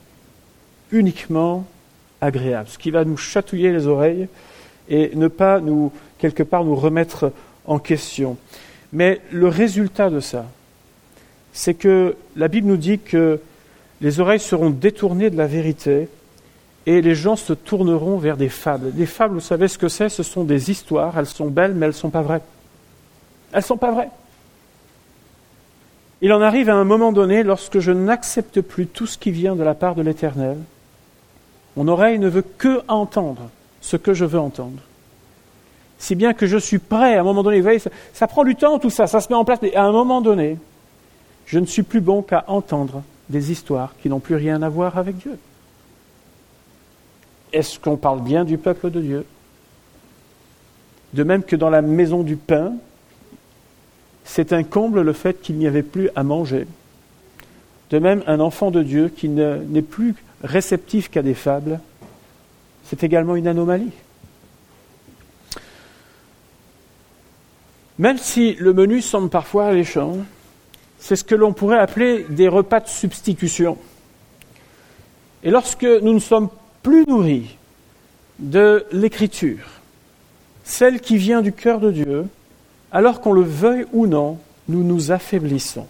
uniquement 0.93 1.65
agréable, 2.21 2.69
ce 2.69 2.77
qui 2.77 2.91
va 2.91 3.03
nous 3.03 3.17
chatouiller 3.17 3.73
les 3.73 3.87
oreilles 3.87 4.29
et 4.87 5.11
ne 5.15 5.27
pas 5.27 5.59
nous, 5.59 5.91
quelque 6.17 6.43
part, 6.43 6.63
nous 6.63 6.75
remettre 6.75 7.33
en 7.65 7.79
question. 7.79 8.37
Mais 8.93 9.19
le 9.31 9.49
résultat 9.49 10.09
de 10.09 10.21
ça, 10.21 10.45
c'est 11.51 11.73
que 11.73 12.15
la 12.35 12.47
Bible 12.47 12.67
nous 12.67 12.77
dit 12.77 12.99
que 12.99 13.39
les 14.01 14.19
oreilles 14.19 14.39
seront 14.39 14.69
détournées 14.69 15.29
de 15.29 15.37
la 15.37 15.47
vérité 15.47 16.07
et 16.85 17.01
les 17.01 17.15
gens 17.15 17.35
se 17.35 17.53
tourneront 17.53 18.17
vers 18.17 18.37
des 18.37 18.49
fables. 18.49 18.91
Les 18.95 19.05
fables, 19.05 19.35
vous 19.35 19.39
savez 19.39 19.67
ce 19.67 19.77
que 19.77 19.87
c'est? 19.87 20.09
Ce 20.09 20.23
sont 20.23 20.43
des 20.43 20.69
histoires, 20.69 21.17
elles 21.17 21.25
sont 21.25 21.47
belles, 21.47 21.73
mais 21.73 21.85
elles 21.85 21.91
ne 21.91 21.97
sont 21.97 22.09
pas 22.09 22.21
vraies. 22.21 22.41
Elles 23.51 23.59
ne 23.59 23.63
sont 23.63 23.77
pas 23.77 23.91
vraies. 23.91 24.09
Il 26.21 26.31
en 26.33 26.41
arrive 26.41 26.69
à 26.69 26.75
un 26.75 26.83
moment 26.83 27.11
donné, 27.11 27.43
lorsque 27.43 27.79
je 27.79 27.91
n'accepte 27.91 28.61
plus 28.61 28.87
tout 28.87 29.07
ce 29.07 29.17
qui 29.17 29.31
vient 29.31 29.55
de 29.55 29.63
la 29.63 29.73
part 29.73 29.95
de 29.95 30.01
l'Éternel, 30.01 30.57
mon 31.75 31.87
oreille 31.87 32.19
ne 32.19 32.27
veut 32.27 32.43
que 32.43 32.81
entendre 32.87 33.49
ce 33.81 33.97
que 33.97 34.13
je 34.13 34.25
veux 34.25 34.39
entendre. 34.39 34.79
Si 35.97 36.15
bien 36.15 36.33
que 36.33 36.47
je 36.47 36.57
suis 36.57 36.79
prêt 36.79 37.15
à 37.15 37.21
un 37.21 37.23
moment 37.23 37.43
donné, 37.43 37.57
vous 37.57 37.63
voyez, 37.63 37.81
ça, 38.13 38.27
prend 38.27 38.43
du 38.43 38.55
temps 38.55 38.79
tout 38.79 38.89
ça, 38.89 39.07
ça 39.07 39.21
se 39.21 39.29
met 39.29 39.35
en 39.35 39.45
place, 39.45 39.59
mais 39.61 39.75
à 39.75 39.83
un 39.83 39.91
moment 39.91 40.21
donné, 40.21 40.57
je 41.45 41.59
ne 41.59 41.65
suis 41.65 41.83
plus 41.83 42.01
bon 42.01 42.21
qu'à 42.21 42.43
entendre 42.47 43.03
des 43.29 43.51
histoires 43.51 43.95
qui 44.01 44.09
n'ont 44.09 44.19
plus 44.19 44.35
rien 44.35 44.61
à 44.61 44.69
voir 44.69 44.97
avec 44.97 45.17
Dieu. 45.17 45.37
Est-ce 47.51 47.79
qu'on 47.79 47.97
parle 47.97 48.21
bien 48.21 48.43
du 48.43 48.57
peuple 48.57 48.89
de 48.89 49.01
Dieu? 49.01 49.25
De 51.13 51.23
même 51.23 51.43
que 51.43 51.55
dans 51.55 51.69
la 51.69 51.81
maison 51.81 52.23
du 52.23 52.35
pain, 52.35 52.73
c'est 54.23 54.53
un 54.53 54.63
comble 54.63 55.01
le 55.01 55.13
fait 55.13 55.41
qu'il 55.41 55.57
n'y 55.57 55.67
avait 55.67 55.83
plus 55.83 56.09
à 56.15 56.23
manger. 56.23 56.65
De 57.91 57.99
même, 57.99 58.23
un 58.25 58.39
enfant 58.39 58.71
de 58.71 58.81
Dieu 58.81 59.09
qui 59.09 59.29
n'est 59.29 59.81
plus 59.81 60.15
réceptif 60.43 61.09
qu'à 61.09 61.21
des 61.21 61.33
fables, 61.33 61.79
c'est 62.85 63.03
également 63.03 63.35
une 63.35 63.47
anomalie. 63.47 63.91
Même 67.99 68.17
si 68.17 68.55
le 68.55 68.73
menu 68.73 69.01
semble 69.01 69.29
parfois 69.29 69.67
alléchant, 69.67 70.17
c'est 70.99 71.15
ce 71.15 71.23
que 71.23 71.35
l'on 71.35 71.53
pourrait 71.53 71.79
appeler 71.79 72.25
des 72.29 72.47
repas 72.47 72.79
de 72.79 72.87
substitution. 72.87 73.77
Et 75.43 75.51
lorsque 75.51 75.83
nous 75.83 76.13
ne 76.13 76.19
sommes 76.19 76.49
plus 76.81 77.05
nourris 77.07 77.57
de 78.39 78.85
l'écriture, 78.91 79.81
celle 80.63 81.01
qui 81.01 81.17
vient 81.17 81.41
du 81.41 81.53
cœur 81.53 81.79
de 81.79 81.91
Dieu, 81.91 82.27
alors 82.91 83.21
qu'on 83.21 83.33
le 83.33 83.41
veuille 83.41 83.85
ou 83.91 84.07
non, 84.07 84.39
nous 84.67 84.83
nous 84.83 85.11
affaiblissons. 85.11 85.87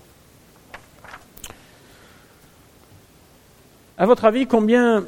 À 4.04 4.06
votre 4.06 4.26
avis, 4.26 4.48
combien 4.48 5.06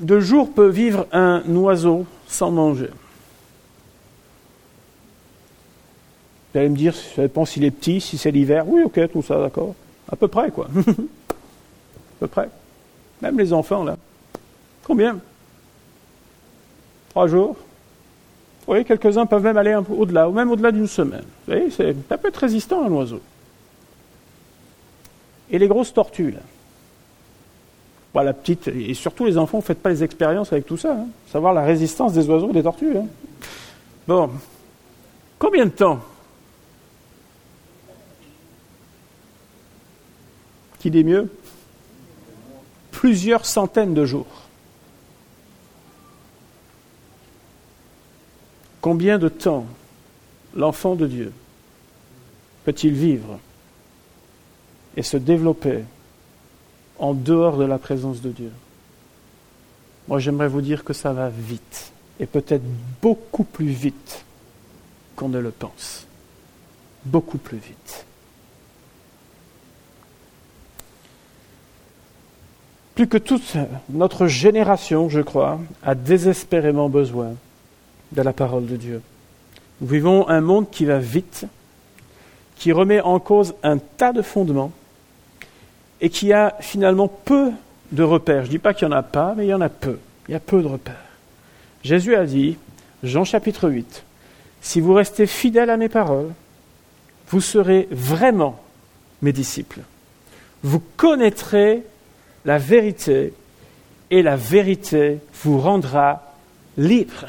de 0.00 0.20
jours 0.20 0.50
peut 0.50 0.68
vivre 0.68 1.06
un 1.12 1.42
oiseau 1.54 2.06
sans 2.28 2.50
manger? 2.50 2.88
Vous 6.54 6.58
allez 6.58 6.70
me 6.70 6.76
dire, 6.76 6.94
ça 6.94 7.20
dépend 7.20 7.44
s'il 7.44 7.64
est 7.64 7.70
petit, 7.70 8.00
si 8.00 8.16
c'est 8.16 8.30
l'hiver. 8.30 8.66
Oui, 8.66 8.82
ok, 8.84 9.12
tout 9.12 9.20
ça, 9.20 9.38
d'accord. 9.38 9.74
À 10.10 10.16
peu 10.16 10.28
près, 10.28 10.50
quoi. 10.50 10.66
à 11.28 12.20
peu 12.20 12.26
près. 12.26 12.48
Même 13.20 13.38
les 13.38 13.52
enfants, 13.52 13.84
là. 13.84 13.98
Combien? 14.82 15.18
Trois 17.10 17.26
jours? 17.26 17.50
Vous 17.50 18.66
voyez, 18.68 18.84
quelques-uns 18.86 19.26
peuvent 19.26 19.42
même 19.42 19.58
aller 19.58 19.78
au-delà, 19.90 20.26
ou 20.26 20.32
même 20.32 20.50
au-delà 20.50 20.72
d'une 20.72 20.86
semaine. 20.86 21.24
Vous 21.46 21.52
voyez, 21.52 21.70
ça 21.70 22.16
peut 22.16 22.28
être 22.28 22.38
résistant, 22.38 22.82
un 22.82 22.90
oiseau. 22.92 23.20
Et 25.50 25.58
les 25.58 25.68
grosses 25.68 25.92
tortues, 25.92 26.30
là 26.30 26.40
la 28.14 28.32
petite, 28.32 28.68
et 28.68 28.94
surtout 28.94 29.26
les 29.26 29.38
enfants, 29.38 29.58
ne 29.58 29.62
faites 29.62 29.82
pas 29.82 29.90
les 29.90 30.02
expériences 30.02 30.52
avec 30.52 30.66
tout 30.66 30.76
ça. 30.76 30.92
Hein. 30.92 31.06
Savoir 31.30 31.52
la 31.52 31.62
résistance 31.62 32.12
des 32.12 32.28
oiseaux, 32.28 32.52
des 32.52 32.62
tortues. 32.62 32.96
Hein. 32.96 33.06
Bon, 34.06 34.30
combien 35.38 35.66
de 35.66 35.70
temps 35.70 36.00
Qui 40.80 40.90
dit 40.90 41.04
mieux 41.04 41.30
Plusieurs 42.90 43.44
centaines 43.44 43.94
de 43.94 44.04
jours. 44.04 44.26
Combien 48.80 49.18
de 49.18 49.28
temps 49.28 49.66
l'enfant 50.54 50.94
de 50.94 51.06
Dieu 51.06 51.32
peut-il 52.64 52.94
vivre 52.94 53.38
et 54.96 55.02
se 55.02 55.16
développer 55.16 55.84
en 56.98 57.14
dehors 57.14 57.56
de 57.56 57.64
la 57.64 57.78
présence 57.78 58.20
de 58.20 58.30
Dieu 58.30 58.52
Moi, 60.08 60.18
j'aimerais 60.18 60.48
vous 60.48 60.60
dire 60.60 60.84
que 60.84 60.92
ça 60.92 61.12
va 61.12 61.28
vite, 61.28 61.92
et 62.18 62.26
peut-être 62.26 62.64
beaucoup 63.02 63.44
plus 63.44 63.68
vite 63.68 64.24
qu'on 65.16 65.28
ne 65.28 65.38
le 65.38 65.50
pense. 65.50 66.06
Beaucoup 67.04 67.38
plus 67.38 67.58
vite. 67.58 68.06
Plus 72.94 73.06
que 73.06 73.18
toute 73.18 73.56
notre 73.90 74.26
génération, 74.26 75.08
je 75.08 75.20
crois, 75.20 75.60
a 75.84 75.94
désespérément 75.94 76.88
besoin 76.88 77.34
de 78.10 78.22
la 78.22 78.32
parole 78.32 78.66
de 78.66 78.76
Dieu. 78.76 79.02
Nous 79.80 79.86
vivons 79.86 80.28
un 80.28 80.40
monde 80.40 80.70
qui 80.70 80.84
va 80.84 80.98
vite, 80.98 81.46
qui 82.56 82.72
remet 82.72 83.00
en 83.00 83.20
cause 83.20 83.54
un 83.62 83.78
tas 83.78 84.12
de 84.12 84.22
fondements 84.22 84.72
et 86.00 86.10
qui 86.10 86.32
a 86.32 86.56
finalement 86.60 87.08
peu 87.08 87.50
de 87.92 88.02
repères. 88.02 88.42
Je 88.42 88.48
ne 88.48 88.52
dis 88.52 88.58
pas 88.58 88.74
qu'il 88.74 88.88
n'y 88.88 88.94
en 88.94 88.98
a 88.98 89.02
pas, 89.02 89.34
mais 89.36 89.46
il 89.46 89.48
y 89.48 89.54
en 89.54 89.60
a 89.60 89.68
peu. 89.68 89.98
Il 90.28 90.32
y 90.32 90.34
a 90.34 90.40
peu 90.40 90.62
de 90.62 90.66
repères. 90.66 90.94
Jésus 91.82 92.14
a 92.14 92.24
dit, 92.24 92.56
Jean 93.02 93.24
chapitre 93.24 93.68
8, 93.68 94.04
Si 94.60 94.80
vous 94.80 94.94
restez 94.94 95.26
fidèles 95.26 95.70
à 95.70 95.76
mes 95.76 95.88
paroles, 95.88 96.32
vous 97.30 97.40
serez 97.40 97.88
vraiment 97.90 98.60
mes 99.22 99.32
disciples. 99.32 99.80
Vous 100.62 100.82
connaîtrez 100.96 101.82
la 102.44 102.58
vérité 102.58 103.32
et 104.10 104.22
la 104.22 104.36
vérité 104.36 105.18
vous 105.42 105.58
rendra 105.58 106.34
libre. 106.76 107.26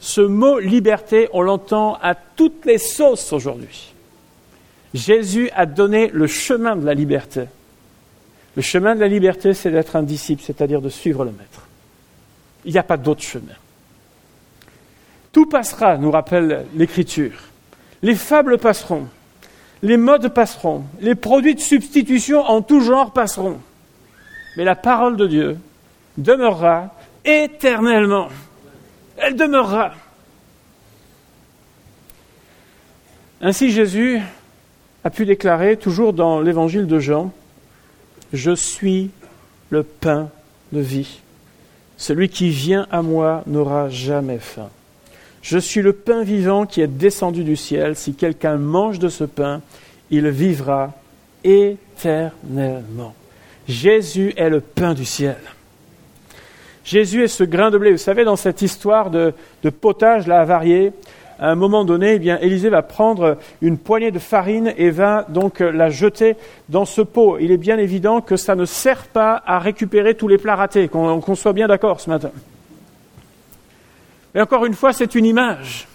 Ce 0.00 0.20
mot 0.20 0.58
liberté, 0.58 1.28
on 1.32 1.42
l'entend 1.42 1.98
à 2.02 2.14
toutes 2.14 2.64
les 2.66 2.78
sauces 2.78 3.32
aujourd'hui. 3.32 3.92
Jésus 4.94 5.50
a 5.54 5.66
donné 5.66 6.10
le 6.12 6.26
chemin 6.26 6.76
de 6.76 6.84
la 6.84 6.94
liberté. 6.94 7.44
Le 8.56 8.62
chemin 8.62 8.94
de 8.94 9.00
la 9.00 9.08
liberté, 9.08 9.54
c'est 9.54 9.70
d'être 9.70 9.96
un 9.96 10.02
disciple, 10.02 10.42
c'est-à-dire 10.44 10.80
de 10.80 10.88
suivre 10.88 11.24
le 11.24 11.30
Maître. 11.30 11.66
Il 12.64 12.72
n'y 12.72 12.78
a 12.78 12.82
pas 12.82 12.96
d'autre 12.96 13.22
chemin. 13.22 13.54
Tout 15.32 15.46
passera, 15.46 15.96
nous 15.98 16.10
rappelle 16.10 16.66
l'Écriture. 16.74 17.32
Les 18.02 18.14
fables 18.14 18.58
passeront, 18.58 19.06
les 19.82 19.96
modes 19.96 20.28
passeront, 20.28 20.84
les 21.00 21.14
produits 21.14 21.54
de 21.54 21.60
substitution 21.60 22.40
en 22.40 22.62
tout 22.62 22.80
genre 22.80 23.12
passeront. 23.12 23.60
Mais 24.56 24.64
la 24.64 24.74
parole 24.74 25.16
de 25.16 25.26
Dieu 25.26 25.58
demeurera 26.16 26.94
éternellement. 27.24 28.28
Elle 29.16 29.36
demeurera. 29.36 29.92
Ainsi 33.40 33.70
Jésus 33.70 34.20
a 35.04 35.10
pu 35.10 35.26
déclarer, 35.26 35.76
toujours 35.76 36.12
dans 36.12 36.40
l'évangile 36.40 36.86
de 36.86 36.98
Jean, 36.98 37.32
Je 38.32 38.54
suis 38.54 39.10
le 39.70 39.82
pain 39.82 40.30
de 40.72 40.80
vie. 40.80 41.20
Celui 41.96 42.28
qui 42.28 42.50
vient 42.50 42.86
à 42.90 43.02
moi 43.02 43.42
n'aura 43.46 43.88
jamais 43.88 44.38
faim. 44.38 44.68
Je 45.42 45.58
suis 45.58 45.82
le 45.82 45.92
pain 45.92 46.22
vivant 46.22 46.66
qui 46.66 46.80
est 46.80 46.88
descendu 46.88 47.42
du 47.44 47.56
ciel. 47.56 47.96
Si 47.96 48.14
quelqu'un 48.14 48.56
mange 48.56 48.98
de 48.98 49.08
ce 49.08 49.24
pain, 49.24 49.62
il 50.10 50.28
vivra 50.28 50.92
éternellement. 51.44 53.14
Jésus 53.66 54.32
est 54.36 54.48
le 54.48 54.60
pain 54.60 54.94
du 54.94 55.04
ciel. 55.04 55.38
Jésus 56.84 57.24
est 57.24 57.28
ce 57.28 57.44
grain 57.44 57.70
de 57.70 57.76
blé. 57.76 57.92
Vous 57.92 57.98
savez, 57.98 58.24
dans 58.24 58.36
cette 58.36 58.62
histoire 58.62 59.10
de, 59.10 59.34
potage 59.80 60.26
là, 60.26 60.44
varié, 60.44 60.92
à 61.38 61.50
un 61.50 61.54
moment 61.54 61.84
donné, 61.84 62.18
eh 62.20 62.44
Élisée 62.44 62.68
va 62.68 62.82
prendre 62.82 63.38
une 63.62 63.78
poignée 63.78 64.10
de 64.10 64.18
farine 64.18 64.74
et 64.76 64.90
va 64.90 65.24
donc 65.28 65.60
la 65.60 65.88
jeter 65.88 66.36
dans 66.68 66.84
ce 66.84 67.00
pot. 67.00 67.38
Il 67.38 67.52
est 67.52 67.58
bien 67.58 67.78
évident 67.78 68.20
que 68.20 68.36
ça 68.36 68.56
ne 68.56 68.64
sert 68.64 69.06
pas 69.06 69.42
à 69.46 69.58
récupérer 69.58 70.14
tous 70.14 70.26
les 70.28 70.38
plats 70.38 70.56
ratés, 70.56 70.88
qu'on 70.88 71.34
soit 71.34 71.52
bien 71.52 71.68
d'accord 71.68 72.00
ce 72.00 72.10
matin. 72.10 72.30
Mais 74.34 74.40
encore 74.40 74.66
une 74.66 74.74
fois, 74.74 74.92
c'est 74.92 75.14
une 75.14 75.24
image. 75.24 75.86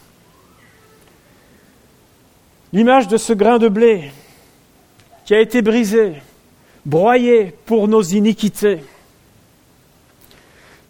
L'image 2.71 3.07
de 3.07 3.17
ce 3.17 3.33
grain 3.33 3.59
de 3.59 3.67
blé 3.67 4.11
qui 5.25 5.35
a 5.35 5.39
été 5.39 5.61
brisé, 5.61 6.13
broyé 6.85 7.53
pour 7.65 7.87
nos 7.87 8.01
iniquités, 8.01 8.79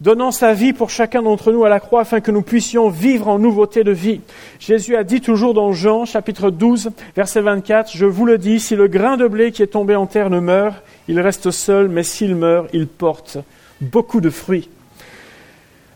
donnant 0.04 0.32
sa 0.32 0.52
vie 0.52 0.74
pour 0.74 0.90
chacun 0.90 1.22
d'entre 1.22 1.50
nous 1.50 1.64
à 1.64 1.70
la 1.70 1.80
croix 1.80 2.02
afin 2.02 2.20
que 2.20 2.30
nous 2.30 2.42
puissions 2.42 2.90
vivre 2.90 3.26
en 3.26 3.38
nouveauté 3.38 3.84
de 3.84 3.90
vie. 3.90 4.20
Jésus 4.60 4.96
a 4.96 5.02
dit 5.02 5.22
toujours 5.22 5.54
dans 5.54 5.72
Jean 5.72 6.04
chapitre 6.04 6.50
12 6.50 6.90
verset 7.16 7.40
24, 7.40 7.90
Je 7.96 8.04
vous 8.04 8.26
le 8.26 8.36
dis, 8.36 8.60
si 8.60 8.76
le 8.76 8.86
grain 8.86 9.16
de 9.16 9.26
blé 9.26 9.50
qui 9.50 9.62
est 9.62 9.68
tombé 9.68 9.96
en 9.96 10.04
terre 10.04 10.28
ne 10.28 10.40
meurt, 10.40 10.76
il 11.08 11.18
reste 11.20 11.50
seul, 11.50 11.88
mais 11.88 12.02
s'il 12.02 12.36
meurt, 12.36 12.68
il 12.74 12.86
porte 12.86 13.38
beaucoup 13.80 14.20
de 14.20 14.28
fruits. 14.28 14.68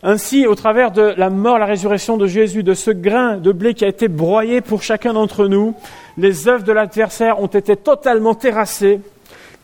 Ainsi, 0.03 0.47
au 0.47 0.55
travers 0.55 0.91
de 0.91 1.13
la 1.19 1.29
mort, 1.29 1.59
la 1.59 1.67
résurrection 1.67 2.17
de 2.17 2.27
Jésus, 2.27 2.63
de 2.63 2.73
ce 2.73 2.91
grain 2.91 3.37
de 3.37 3.53
blé 3.53 3.75
qui 3.75 3.85
a 3.85 3.89
été 3.89 4.09
broyé 4.09 4.63
pour 4.63 4.83
chacun 4.83 5.13
d'entre 5.13 5.49
nous, 5.49 5.75
les 6.17 6.49
œuvres 6.49 6.65
de 6.65 6.73
l'adversaire 6.73 7.43
ont 7.43 7.47
été 7.47 7.77
totalement 7.77 8.35
terrassées. 8.35 9.01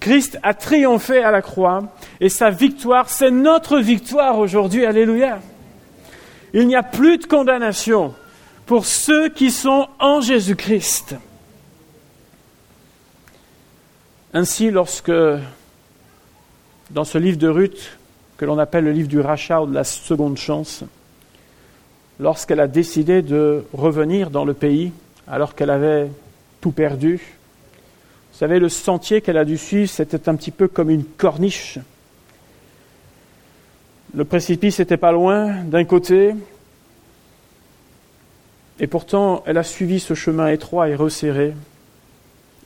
Christ 0.04 0.38
a 0.42 0.52
triomphé 0.52 1.24
à 1.24 1.30
la 1.30 1.40
croix 1.40 1.84
et 2.20 2.28
sa 2.28 2.50
victoire, 2.50 3.08
c'est 3.08 3.30
notre 3.30 3.78
victoire 3.78 4.38
aujourd'hui. 4.38 4.84
Alléluia. 4.84 5.40
Il 6.52 6.66
n'y 6.66 6.76
a 6.76 6.82
plus 6.82 7.16
de 7.16 7.24
condamnation 7.24 8.14
pour 8.66 8.84
ceux 8.84 9.30
qui 9.30 9.50
sont 9.50 9.88
en 9.98 10.20
Jésus-Christ. 10.20 11.16
Ainsi, 14.34 14.70
lorsque, 14.70 15.10
dans 16.90 17.04
ce 17.04 17.16
livre 17.16 17.38
de 17.38 17.48
Ruth, 17.48 17.96
que 18.36 18.44
l'on 18.44 18.58
appelle 18.58 18.84
le 18.84 18.92
livre 18.92 19.08
du 19.08 19.20
rachat 19.20 19.62
ou 19.62 19.66
de 19.66 19.74
la 19.74 19.84
seconde 19.84 20.36
chance, 20.36 20.84
lorsqu'elle 22.20 22.60
a 22.60 22.68
décidé 22.68 23.22
de 23.22 23.64
revenir 23.72 24.28
dans 24.28 24.44
le 24.44 24.52
pays 24.52 24.92
alors 25.26 25.54
qu'elle 25.54 25.70
avait 25.70 26.10
tout 26.60 26.72
perdu. 26.72 27.38
Vous 28.34 28.40
savez, 28.40 28.58
le 28.58 28.68
sentier 28.68 29.20
qu'elle 29.20 29.36
a 29.38 29.44
dû 29.44 29.56
suivre, 29.56 29.88
c'était 29.88 30.28
un 30.28 30.34
petit 30.34 30.50
peu 30.50 30.66
comme 30.66 30.90
une 30.90 31.04
corniche. 31.04 31.78
Le 34.12 34.24
précipice 34.24 34.80
n'était 34.80 34.96
pas 34.96 35.12
loin 35.12 35.62
d'un 35.62 35.84
côté, 35.84 36.34
et 38.80 38.88
pourtant 38.88 39.44
elle 39.46 39.56
a 39.56 39.62
suivi 39.62 40.00
ce 40.00 40.14
chemin 40.14 40.48
étroit 40.48 40.88
et 40.88 40.96
resserré, 40.96 41.54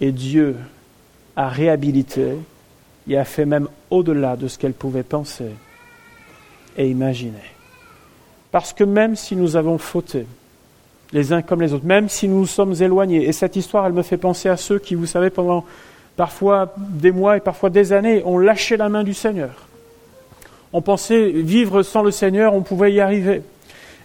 et 0.00 0.10
Dieu 0.10 0.56
a 1.36 1.50
réhabilité 1.50 2.36
et 3.06 3.18
a 3.18 3.26
fait 3.26 3.44
même 3.44 3.68
au-delà 3.90 4.36
de 4.36 4.48
ce 4.48 4.56
qu'elle 4.58 4.72
pouvait 4.72 5.02
penser 5.02 5.50
et 6.78 6.88
imaginer. 6.88 7.44
Parce 8.52 8.72
que 8.72 8.84
même 8.84 9.16
si 9.16 9.36
nous 9.36 9.56
avons 9.56 9.76
fauté, 9.76 10.24
les 11.12 11.32
uns 11.32 11.42
comme 11.42 11.60
les 11.60 11.72
autres, 11.72 11.86
même 11.86 12.08
si 12.08 12.28
nous 12.28 12.40
nous 12.40 12.46
sommes 12.46 12.74
éloignés. 12.80 13.26
Et 13.28 13.32
cette 13.32 13.56
histoire, 13.56 13.86
elle 13.86 13.92
me 13.92 14.02
fait 14.02 14.16
penser 14.16 14.48
à 14.48 14.56
ceux 14.56 14.78
qui, 14.78 14.94
vous 14.94 15.06
savez, 15.06 15.30
pendant 15.30 15.64
parfois 16.16 16.74
des 16.76 17.12
mois 17.12 17.36
et 17.36 17.40
parfois 17.40 17.70
des 17.70 17.92
années, 17.92 18.22
ont 18.24 18.38
lâché 18.38 18.76
la 18.76 18.88
main 18.88 19.04
du 19.04 19.14
Seigneur. 19.14 19.50
On 20.72 20.82
pensait 20.82 21.30
vivre 21.30 21.82
sans 21.82 22.02
le 22.02 22.10
Seigneur, 22.10 22.54
on 22.54 22.62
pouvait 22.62 22.92
y 22.92 23.00
arriver. 23.00 23.42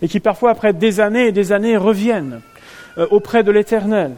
Et 0.01 0.07
qui 0.07 0.19
parfois, 0.19 0.51
après 0.51 0.73
des 0.73 0.99
années 0.99 1.27
et 1.27 1.31
des 1.31 1.51
années, 1.51 1.75
reviennent 1.75 2.41
euh, 2.97 3.07
auprès 3.11 3.43
de 3.43 3.51
l'Éternel. 3.51 4.11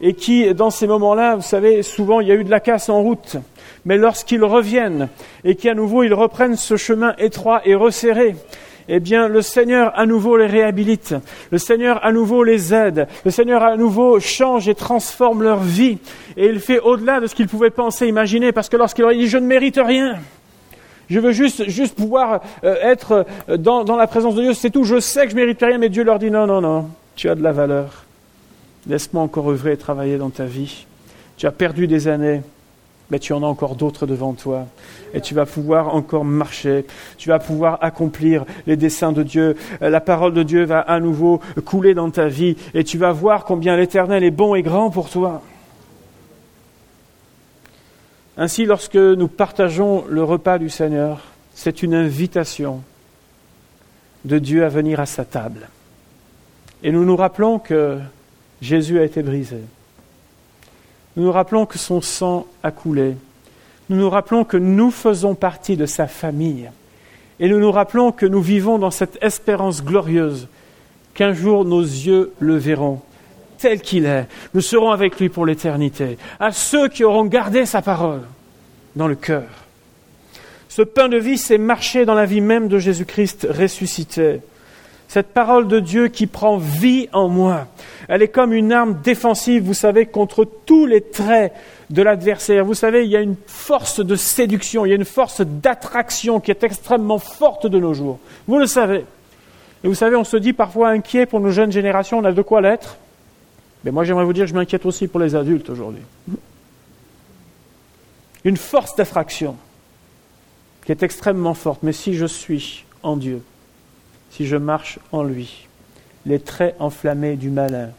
Et 0.00 0.14
qui, 0.14 0.54
dans 0.54 0.70
ces 0.70 0.86
moments-là, 0.86 1.36
vous 1.36 1.42
savez, 1.42 1.82
souvent, 1.82 2.20
il 2.20 2.28
y 2.28 2.32
a 2.32 2.34
eu 2.34 2.44
de 2.44 2.50
la 2.50 2.60
casse 2.60 2.88
en 2.88 3.02
route. 3.02 3.36
Mais 3.84 3.96
lorsqu'ils 3.96 4.44
reviennent 4.44 5.08
et 5.44 5.54
qu'à 5.54 5.74
nouveau 5.74 6.02
ils 6.02 6.14
reprennent 6.14 6.56
ce 6.56 6.76
chemin 6.76 7.14
étroit 7.18 7.62
et 7.64 7.74
resserré, 7.74 8.36
eh 8.88 9.00
bien, 9.00 9.28
le 9.28 9.42
Seigneur 9.42 9.92
à 9.98 10.06
nouveau 10.06 10.36
les 10.36 10.46
réhabilite. 10.46 11.14
Le 11.50 11.58
Seigneur 11.58 12.04
à 12.04 12.12
nouveau 12.12 12.44
les 12.44 12.74
aide. 12.74 13.06
Le 13.24 13.30
Seigneur 13.30 13.62
à 13.62 13.76
nouveau 13.76 14.20
change 14.20 14.68
et 14.68 14.74
transforme 14.74 15.42
leur 15.42 15.60
vie. 15.60 15.98
Et 16.36 16.46
il 16.46 16.60
fait 16.60 16.80
au-delà 16.80 17.20
de 17.20 17.26
ce 17.26 17.34
qu'ils 17.34 17.48
pouvaient 17.48 17.70
penser, 17.70 18.06
imaginer, 18.06 18.52
parce 18.52 18.68
que 18.68 18.76
lorsqu'il 18.76 19.04
leur 19.04 19.12
dit, 19.12 19.28
je 19.28 19.38
ne 19.38 19.46
mérite 19.46 19.80
rien. 19.82 20.18
Je 21.08 21.18
veux 21.18 21.32
juste, 21.32 21.68
juste 21.68 21.96
pouvoir 21.96 22.40
euh, 22.62 22.76
être 22.82 23.26
euh, 23.48 23.56
dans, 23.56 23.82
dans, 23.82 23.96
la 23.96 24.06
présence 24.06 24.36
de 24.36 24.42
Dieu, 24.42 24.54
c'est 24.54 24.70
tout. 24.70 24.84
Je 24.84 25.00
sais 25.00 25.24
que 25.24 25.32
je 25.32 25.36
mérite 25.36 25.60
rien, 25.60 25.78
mais 25.78 25.88
Dieu 25.88 26.04
leur 26.04 26.20
dit, 26.20 26.30
non, 26.30 26.46
non, 26.46 26.60
non, 26.60 26.88
tu 27.16 27.28
as 27.28 27.34
de 27.34 27.42
la 27.42 27.52
valeur. 27.52 28.04
Laisse-moi 28.86 29.22
encore 29.22 29.50
œuvrer 29.50 29.72
et 29.72 29.76
travailler 29.76 30.16
dans 30.16 30.30
ta 30.30 30.44
vie. 30.44 30.86
Tu 31.36 31.46
as 31.46 31.52
perdu 31.52 31.86
des 31.86 32.06
années 32.06 32.42
mais 33.10 33.18
tu 33.18 33.32
en 33.32 33.42
as 33.42 33.46
encore 33.46 33.74
d'autres 33.74 34.06
devant 34.06 34.34
toi. 34.34 34.66
Et 35.14 35.20
tu 35.20 35.34
vas 35.34 35.46
pouvoir 35.46 35.94
encore 35.94 36.24
marcher, 36.24 36.86
tu 37.18 37.28
vas 37.28 37.38
pouvoir 37.38 37.78
accomplir 37.82 38.44
les 38.66 38.76
desseins 38.76 39.12
de 39.12 39.22
Dieu. 39.22 39.56
La 39.80 40.00
parole 40.00 40.32
de 40.32 40.42
Dieu 40.42 40.64
va 40.64 40.80
à 40.80 41.00
nouveau 41.00 41.40
couler 41.64 41.94
dans 41.94 42.10
ta 42.10 42.28
vie 42.28 42.56
et 42.74 42.84
tu 42.84 42.98
vas 42.98 43.12
voir 43.12 43.44
combien 43.44 43.76
l'Éternel 43.76 44.24
est 44.24 44.30
bon 44.30 44.54
et 44.54 44.62
grand 44.62 44.90
pour 44.90 45.10
toi. 45.10 45.42
Ainsi, 48.36 48.64
lorsque 48.64 48.96
nous 48.96 49.28
partageons 49.28 50.04
le 50.08 50.24
repas 50.24 50.58
du 50.58 50.70
Seigneur, 50.70 51.20
c'est 51.52 51.82
une 51.82 51.94
invitation 51.94 52.82
de 54.24 54.38
Dieu 54.38 54.64
à 54.64 54.68
venir 54.68 55.00
à 55.00 55.06
sa 55.06 55.24
table. 55.24 55.68
Et 56.82 56.92
nous 56.92 57.04
nous 57.04 57.16
rappelons 57.16 57.58
que 57.58 57.98
Jésus 58.62 58.98
a 58.98 59.04
été 59.04 59.22
brisé. 59.22 59.58
Nous 61.16 61.24
nous 61.24 61.32
rappelons 61.32 61.66
que 61.66 61.78
son 61.78 62.00
sang 62.00 62.46
a 62.62 62.70
coulé. 62.70 63.16
Nous 63.88 63.96
nous 63.96 64.10
rappelons 64.10 64.44
que 64.44 64.56
nous 64.56 64.90
faisons 64.90 65.34
partie 65.34 65.76
de 65.76 65.86
sa 65.86 66.06
famille. 66.06 66.70
Et 67.40 67.48
nous 67.48 67.58
nous 67.58 67.72
rappelons 67.72 68.12
que 68.12 68.26
nous 68.26 68.42
vivons 68.42 68.78
dans 68.78 68.90
cette 68.90 69.18
espérance 69.22 69.82
glorieuse 69.82 70.48
qu'un 71.14 71.32
jour 71.32 71.64
nos 71.64 71.82
yeux 71.82 72.32
le 72.38 72.56
verront 72.56 73.00
tel 73.60 73.80
qu'il 73.80 74.06
est. 74.06 74.26
Nous 74.54 74.60
serons 74.60 74.90
avec 74.90 75.20
lui 75.20 75.28
pour 75.28 75.46
l'éternité. 75.46 76.18
À 76.38 76.50
ceux 76.50 76.88
qui 76.88 77.04
auront 77.04 77.26
gardé 77.26 77.66
sa 77.66 77.82
parole 77.82 78.22
dans 78.96 79.06
le 79.06 79.14
cœur. 79.14 79.44
Ce 80.68 80.82
pain 80.82 81.08
de 81.08 81.18
vie, 81.18 81.36
c'est 81.36 81.58
marcher 81.58 82.04
dans 82.04 82.14
la 82.14 82.26
vie 82.26 82.40
même 82.40 82.68
de 82.68 82.78
Jésus-Christ 82.78 83.46
ressuscité 83.50 84.40
cette 85.10 85.34
parole 85.34 85.66
de 85.66 85.80
Dieu 85.80 86.06
qui 86.06 86.28
prend 86.28 86.56
vie 86.56 87.08
en 87.12 87.26
moi. 87.26 87.66
Elle 88.06 88.22
est 88.22 88.28
comme 88.28 88.52
une 88.52 88.72
arme 88.72 89.00
défensive, 89.02 89.64
vous 89.64 89.74
savez, 89.74 90.06
contre 90.06 90.44
tous 90.44 90.86
les 90.86 91.00
traits 91.00 91.52
de 91.90 92.00
l'adversaire. 92.00 92.64
Vous 92.64 92.74
savez, 92.74 93.02
il 93.06 93.10
y 93.10 93.16
a 93.16 93.20
une 93.20 93.34
force 93.48 93.98
de 93.98 94.14
séduction, 94.14 94.86
il 94.86 94.90
y 94.90 94.92
a 94.92 94.94
une 94.94 95.04
force 95.04 95.40
d'attraction 95.40 96.38
qui 96.38 96.52
est 96.52 96.62
extrêmement 96.62 97.18
forte 97.18 97.66
de 97.66 97.80
nos 97.80 97.92
jours. 97.92 98.20
Vous 98.46 98.60
le 98.60 98.68
savez. 98.68 99.04
Et 99.82 99.88
vous 99.88 99.96
savez, 99.96 100.14
on 100.14 100.22
se 100.22 100.36
dit 100.36 100.52
parfois 100.52 100.90
inquiet 100.90 101.26
pour 101.26 101.40
nos 101.40 101.50
jeunes 101.50 101.72
générations, 101.72 102.18
on 102.18 102.24
a 102.24 102.30
de 102.30 102.42
quoi 102.42 102.60
l'être. 102.60 102.96
Mais 103.82 103.90
moi, 103.90 104.04
j'aimerais 104.04 104.24
vous 104.24 104.32
dire, 104.32 104.46
je 104.46 104.54
m'inquiète 104.54 104.86
aussi 104.86 105.08
pour 105.08 105.18
les 105.18 105.34
adultes 105.34 105.70
aujourd'hui. 105.70 106.02
Une 108.44 108.56
force 108.56 108.94
d'attraction 108.94 109.56
qui 110.86 110.92
est 110.92 111.02
extrêmement 111.02 111.54
forte. 111.54 111.82
Mais 111.82 111.92
si 111.92 112.14
je 112.14 112.26
suis 112.26 112.84
en 113.02 113.16
Dieu, 113.16 113.42
si 114.30 114.46
je 114.46 114.56
marche 114.56 114.98
en 115.12 115.22
lui. 115.22 115.68
Les 116.26 116.40
traits 116.40 116.76
enflammés 116.78 117.36
du 117.36 117.50
malin 117.50 117.90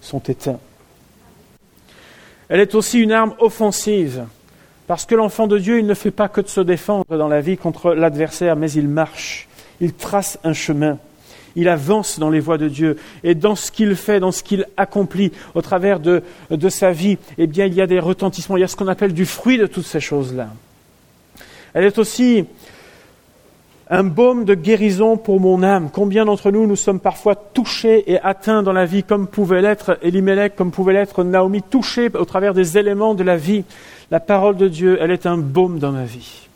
sont 0.00 0.20
éteints. 0.20 0.60
Elle 2.48 2.60
est 2.60 2.74
aussi 2.74 3.00
une 3.00 3.12
arme 3.12 3.34
offensive, 3.38 4.24
parce 4.86 5.06
que 5.06 5.14
l'enfant 5.14 5.46
de 5.46 5.58
Dieu, 5.58 5.78
il 5.78 5.86
ne 5.86 5.94
fait 5.94 6.10
pas 6.10 6.28
que 6.28 6.40
de 6.40 6.48
se 6.48 6.60
défendre 6.60 7.16
dans 7.16 7.28
la 7.28 7.40
vie 7.40 7.56
contre 7.56 7.94
l'adversaire, 7.94 8.56
mais 8.56 8.70
il 8.72 8.88
marche, 8.88 9.48
il 9.80 9.94
trace 9.94 10.38
un 10.44 10.52
chemin, 10.52 10.98
il 11.56 11.68
avance 11.68 12.18
dans 12.18 12.28
les 12.28 12.40
voies 12.40 12.58
de 12.58 12.68
Dieu, 12.68 12.98
et 13.24 13.34
dans 13.34 13.54
ce 13.54 13.70
qu'il 13.70 13.96
fait, 13.96 14.20
dans 14.20 14.32
ce 14.32 14.42
qu'il 14.42 14.66
accomplit 14.76 15.32
au 15.54 15.62
travers 15.62 15.98
de, 15.98 16.22
de 16.50 16.68
sa 16.68 16.92
vie, 16.92 17.16
eh 17.38 17.46
bien, 17.46 17.64
il 17.66 17.74
y 17.74 17.80
a 17.80 17.86
des 17.86 18.00
retentissements, 18.00 18.56
il 18.58 18.60
y 18.60 18.64
a 18.64 18.68
ce 18.68 18.76
qu'on 18.76 18.88
appelle 18.88 19.14
du 19.14 19.24
fruit 19.24 19.56
de 19.56 19.66
toutes 19.66 19.86
ces 19.86 20.00
choses-là. 20.00 20.48
Elle 21.72 21.84
est 21.84 21.98
aussi 21.98 22.44
un 23.90 24.04
baume 24.04 24.44
de 24.44 24.54
guérison 24.54 25.16
pour 25.16 25.40
mon 25.40 25.62
âme. 25.62 25.90
Combien 25.92 26.24
d'entre 26.24 26.50
nous, 26.50 26.66
nous 26.66 26.76
sommes 26.76 27.00
parfois 27.00 27.34
touchés 27.34 28.10
et 28.10 28.20
atteints 28.20 28.62
dans 28.62 28.72
la 28.72 28.86
vie, 28.86 29.02
comme 29.02 29.26
pouvait 29.26 29.62
l'être 29.62 29.98
Elimelech, 30.02 30.56
comme 30.56 30.70
pouvait 30.70 30.92
l'être 30.92 31.24
Naomi, 31.24 31.62
touchés 31.62 32.10
au 32.14 32.24
travers 32.24 32.54
des 32.54 32.78
éléments 32.78 33.14
de 33.14 33.22
la 33.22 33.36
vie. 33.36 33.64
La 34.10 34.20
parole 34.20 34.56
de 34.56 34.68
Dieu, 34.68 34.98
elle 35.00 35.10
est 35.10 35.26
un 35.26 35.38
baume 35.38 35.78
dans 35.78 35.92
ma 35.92 36.04
vie, 36.04 36.48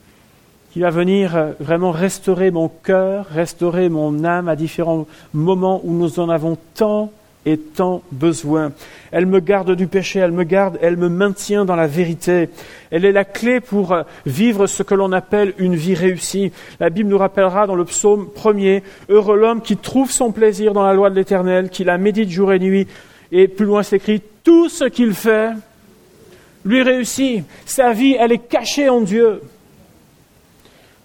qui 0.72 0.80
va 0.80 0.90
venir 0.90 1.36
euh, 1.36 1.52
vraiment 1.58 1.90
restaurer 1.90 2.50
mon 2.50 2.68
cœur, 2.68 3.26
restaurer 3.26 3.88
mon 3.88 4.24
âme 4.24 4.48
à 4.48 4.56
différents 4.56 5.06
moments 5.32 5.80
où 5.84 5.92
nous 5.92 6.20
en 6.20 6.28
avons 6.28 6.56
tant 6.74 7.10
et 7.46 7.56
tant 7.56 8.02
besoin. 8.10 8.72
Elle 9.12 9.24
me 9.24 9.38
garde 9.38 9.76
du 9.76 9.86
péché, 9.86 10.18
elle 10.18 10.32
me 10.32 10.42
garde, 10.42 10.78
elle 10.82 10.96
me 10.96 11.08
maintient 11.08 11.64
dans 11.64 11.76
la 11.76 11.86
vérité. 11.86 12.50
Elle 12.90 13.04
est 13.04 13.12
la 13.12 13.24
clé 13.24 13.60
pour 13.60 13.92
euh, 13.92 14.02
vivre 14.26 14.66
ce 14.66 14.82
que 14.82 14.94
l'on 14.94 15.12
appelle 15.12 15.54
une 15.58 15.76
vie 15.76 15.94
réussie. 15.94 16.52
La 16.80 16.90
Bible 16.90 17.08
nous 17.08 17.18
rappellera 17.18 17.68
dans 17.68 17.76
le 17.76 17.84
psaume 17.84 18.28
premier, 18.34 18.82
Heureux 19.08 19.36
l'homme 19.36 19.62
qui 19.62 19.76
trouve 19.76 20.10
son 20.10 20.32
plaisir 20.32 20.72
dans 20.72 20.84
la 20.84 20.92
loi 20.92 21.08
de 21.08 21.14
l'Éternel, 21.14 21.70
qui 21.70 21.84
la 21.84 21.98
médite 21.98 22.30
jour 22.30 22.52
et 22.52 22.58
nuit. 22.58 22.88
Et 23.30 23.46
plus 23.46 23.64
loin 23.64 23.84
s'écrit, 23.84 24.20
tout 24.42 24.68
ce 24.68 24.84
qu'il 24.84 25.14
fait 25.14 25.50
lui 26.64 26.82
réussit. 26.82 27.44
Sa 27.64 27.92
vie, 27.92 28.16
elle 28.18 28.32
est 28.32 28.38
cachée 28.38 28.88
en 28.88 29.00
Dieu. 29.00 29.40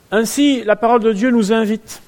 Ainsi, 0.10 0.64
la 0.66 0.76
parole 0.76 1.02
de 1.02 1.14
Dieu 1.14 1.30
nous 1.30 1.54
invite 1.54 2.02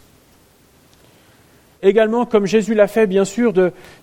également, 1.83 2.25
comme 2.25 2.45
Jésus 2.45 2.73
l'a 2.73 2.87
fait, 2.87 3.05
bien 3.05 3.25
sûr, 3.25 3.53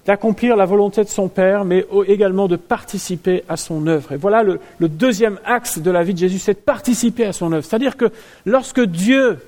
d'accomplir 0.07 0.57
la 0.57 0.67
volonté 0.67 1.03
de 1.03 1.09
son 1.09 1.29
Père, 1.29 1.65
mais 1.65 1.87
également 2.07 2.47
de 2.47 2.57
participer 2.57 3.43
à 3.49 3.57
son 3.57 3.87
œuvre. 3.87 4.13
Et 4.13 4.17
voilà 4.17 4.43
le, 4.43 4.61
deuxième 4.89 5.39
axe 5.45 5.79
de 5.79 5.91
la 5.91 6.03
vie 6.03 6.15
de 6.15 6.19
Jésus, 6.19 6.39
c'est 6.39 6.55
de 6.55 6.59
participer 6.59 7.25
à 7.25 7.33
son 7.33 7.53
œuvre. 7.53 7.65
C'est-à-dire 7.65 7.97
que 7.97 8.11
lorsque 8.45 8.81
Dieu 8.81 9.39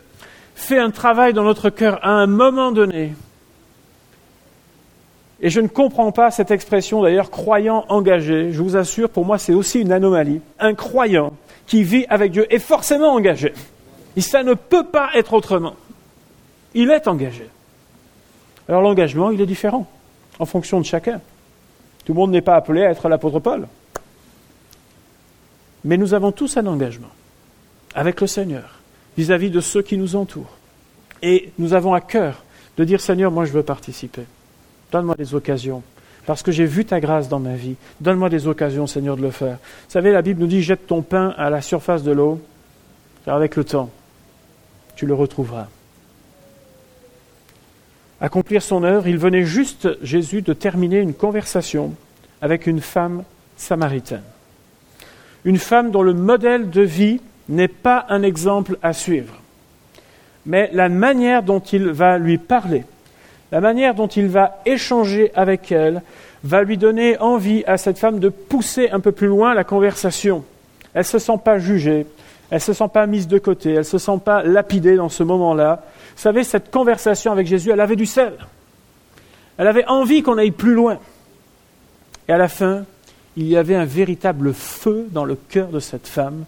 fait 0.55 0.79
un 0.79 0.91
travail 0.91 1.33
dans 1.33 1.45
notre 1.45 1.71
cœur 1.71 2.01
à 2.03 2.11
un 2.11 2.27
moment 2.27 2.73
donné, 2.73 3.13
et 5.45 5.51
je 5.51 5.61
ne 5.61 5.69
comprends 5.69 6.13
pas 6.13 6.31
cette 6.31 6.53
expression 6.53 7.03
d'ailleurs, 7.03 7.31
croyant 7.31 7.85
engagé, 7.89 8.53
je 8.53 8.63
vous 8.63 8.77
assure, 8.77 9.11
pour 9.11 9.25
moi 9.25 9.39
c'est 9.39 9.55
aussi 9.55 9.81
une 9.81 9.93
anomalie. 9.93 10.41
Un 10.61 10.75
croyant 10.75 11.33
qui 11.67 11.83
vit 11.83 12.07
avec 12.09 12.33
Dieu 12.33 12.47
est 12.53 12.61
forcément 12.61 13.13
engagé. 13.13 13.53
Et 14.17 14.21
ça 14.21 14.43
ne 14.43 14.55
peut 14.55 14.85
pas 14.85 15.11
être 15.15 15.33
autrement. 15.33 15.75
Il 16.75 16.91
est 16.91 17.09
engagé. 17.09 17.49
Alors 18.69 18.83
l'engagement, 18.83 19.31
il 19.31 19.41
est 19.41 19.47
différent 19.47 19.87
en 20.39 20.47
fonction 20.47 20.81
de 20.81 20.87
chacun. 20.87 21.21
Tout 22.05 22.13
le 22.13 22.19
monde 22.19 22.31
n'est 22.31 22.41
pas 22.41 22.57
appelé 22.57 22.83
à 22.83 22.91
être 22.91 23.09
l'apôtre 23.09 23.41
Paul. 23.41 23.69
Mais 25.85 25.97
nous 25.97 26.15
avons 26.15 26.33
tous 26.33 26.57
un 26.57 26.67
engagement 26.67 27.11
avec 27.95 28.21
le 28.21 28.27
Seigneur 28.27 28.81
vis-à-vis 29.17 29.51
de 29.51 29.61
ceux 29.61 29.83
qui 29.83 29.99
nous 29.99 30.17
entourent. 30.17 30.57
Et 31.23 31.53
nous 31.59 31.75
avons 31.75 31.95
à 31.95 32.01
cœur 32.01 32.45
de 32.77 32.85
dire 32.85 33.01
Seigneur, 33.01 33.31
moi 33.31 33.45
je 33.45 33.53
veux 33.53 33.63
participer. 33.63 34.23
Donne-moi 34.91 35.17
des 35.17 35.35
occasions. 35.35 35.83
Parce 36.25 36.43
que 36.43 36.53
j'ai 36.53 36.67
vu 36.67 36.85
ta 36.85 37.01
grâce 37.01 37.29
dans 37.29 37.41
ma 37.41 37.55
vie. 37.55 37.75
Donne-moi 38.01 38.29
des 38.29 38.47
occasions, 38.47 38.87
Seigneur, 38.87 39.17
de 39.17 39.23
le 39.23 39.33
faire. 39.33 39.57
Vous 39.57 39.91
savez, 39.91 40.13
la 40.13 40.23
Bible 40.23 40.41
nous 40.41 40.47
dit 40.47 40.63
jette 40.63 40.87
ton 40.87 41.03
pain 41.03 41.35
à 41.37 41.51
la 41.51 41.61
surface 41.61 42.05
de 42.05 42.13
l'eau, 42.13 42.41
car 43.25 43.35
avec 43.35 43.57
le 43.57 43.65
temps, 43.65 43.91
tu 44.95 45.05
le 45.07 45.15
retrouveras 45.15 45.67
accomplir 48.23 48.63
son 48.63 48.85
œuvre, 48.85 49.09
il 49.09 49.19
venait 49.19 49.45
juste, 49.45 49.89
Jésus, 50.03 50.43
de 50.43 50.53
terminer 50.53 51.01
une 51.01 51.13
conversation 51.13 51.93
avec 52.41 52.69
une 52.69 52.81
femme 52.81 53.25
samaritaine. 53.57 54.23
Une 55.45 55.59
femme 55.59 55.91
dont 55.91 56.03
le 56.03 56.15
modèle 56.15 56.71
de 56.71 56.83
vie 56.83 57.21
n'est 57.49 57.69
pas 57.69 58.07
un 58.09 58.23
exemple 58.23 58.79
à 58.81 58.93
suivre, 58.93 59.35
mais 60.47 60.71
la 60.73 60.89
manière 60.89 61.43
dont 61.43 61.59
il 61.59 61.89
va 61.89 62.17
lui 62.17 62.39
parler, 62.39 62.85
la 63.51 63.61
manière 63.61 63.95
dont 63.95 64.07
il 64.07 64.29
va 64.29 64.61
échanger 64.65 65.33
avec 65.35 65.73
elle, 65.73 66.01
va 66.45 66.63
lui 66.63 66.79
donner 66.79 67.19
envie 67.19 67.65
à 67.67 67.77
cette 67.77 67.99
femme 67.99 68.21
de 68.21 68.29
pousser 68.29 68.89
un 68.91 69.01
peu 69.01 69.13
plus 69.13 69.27
loin 69.27 69.53
la 69.53 69.65
conversation. 69.65 70.45
Elle 70.95 71.01
ne 71.01 71.05
se 71.05 71.19
sent 71.19 71.39
pas 71.45 71.59
jugée, 71.59 72.07
elle 72.51 72.57
ne 72.57 72.61
se 72.61 72.73
sent 72.73 72.89
pas 72.93 73.07
mise 73.07 73.27
de 73.27 73.39
côté, 73.39 73.71
elle 73.71 73.79
ne 73.79 73.83
se 73.83 73.99
sent 73.99 74.21
pas 74.25 74.45
lapidée 74.45 74.95
dans 74.95 75.09
ce 75.09 75.25
moment-là, 75.25 75.83
vous 76.15 76.21
savez, 76.21 76.45
cette 76.45 76.71
conversation 76.71 77.33
avec 77.33 77.47
Jésus, 77.47 77.71
elle 77.71 77.81
avait 77.81 77.97
du 77.97 78.07
sel. 78.07 78.35
Elle 79.57 79.67
avait 79.67 79.87
envie 79.87 80.23
qu'on 80.23 80.39
aille 80.39 80.51
plus 80.51 80.75
loin. 80.75 80.99
Et 82.29 82.33
à 82.33 82.39
la 82.39 82.49
fin, 82.49 82.85
il 83.37 83.47
y 83.49 83.57
avait 83.57 83.75
un 83.75 83.85
véritable 83.85 84.53
feu 84.53 85.07
dans 85.11 85.25
le 85.25 85.37
cœur 85.37 85.69
de 85.69 85.81
cette 85.81 86.07
femme. 86.07 86.45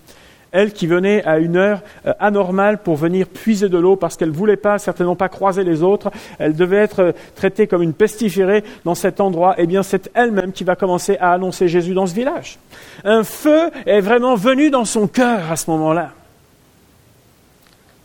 Elle 0.52 0.72
qui 0.72 0.86
venait 0.86 1.24
à 1.24 1.38
une 1.38 1.56
heure 1.56 1.80
euh, 2.06 2.12
anormale 2.20 2.78
pour 2.78 2.94
venir 2.94 3.26
puiser 3.26 3.68
de 3.68 3.76
l'eau 3.76 3.96
parce 3.96 4.16
qu'elle 4.16 4.30
ne 4.30 4.36
voulait 4.36 4.56
pas, 4.56 4.78
certainement 4.78 5.16
pas 5.16 5.28
croiser 5.28 5.64
les 5.64 5.82
autres, 5.82 6.12
elle 6.38 6.54
devait 6.54 6.76
être 6.76 7.00
euh, 7.00 7.12
traitée 7.34 7.66
comme 7.66 7.82
une 7.82 7.92
pestiférée 7.92 8.62
dans 8.84 8.94
cet 8.94 9.20
endroit, 9.20 9.56
eh 9.58 9.66
bien 9.66 9.82
c'est 9.82 10.10
elle-même 10.14 10.52
qui 10.52 10.62
va 10.62 10.76
commencer 10.76 11.16
à 11.18 11.32
annoncer 11.32 11.66
Jésus 11.66 11.92
dans 11.92 12.06
ce 12.06 12.14
village. 12.14 12.58
Un 13.04 13.24
feu 13.24 13.70
est 13.84 14.00
vraiment 14.00 14.36
venu 14.36 14.70
dans 14.70 14.84
son 14.84 15.08
cœur 15.08 15.50
à 15.50 15.56
ce 15.56 15.68
moment-là. 15.72 16.12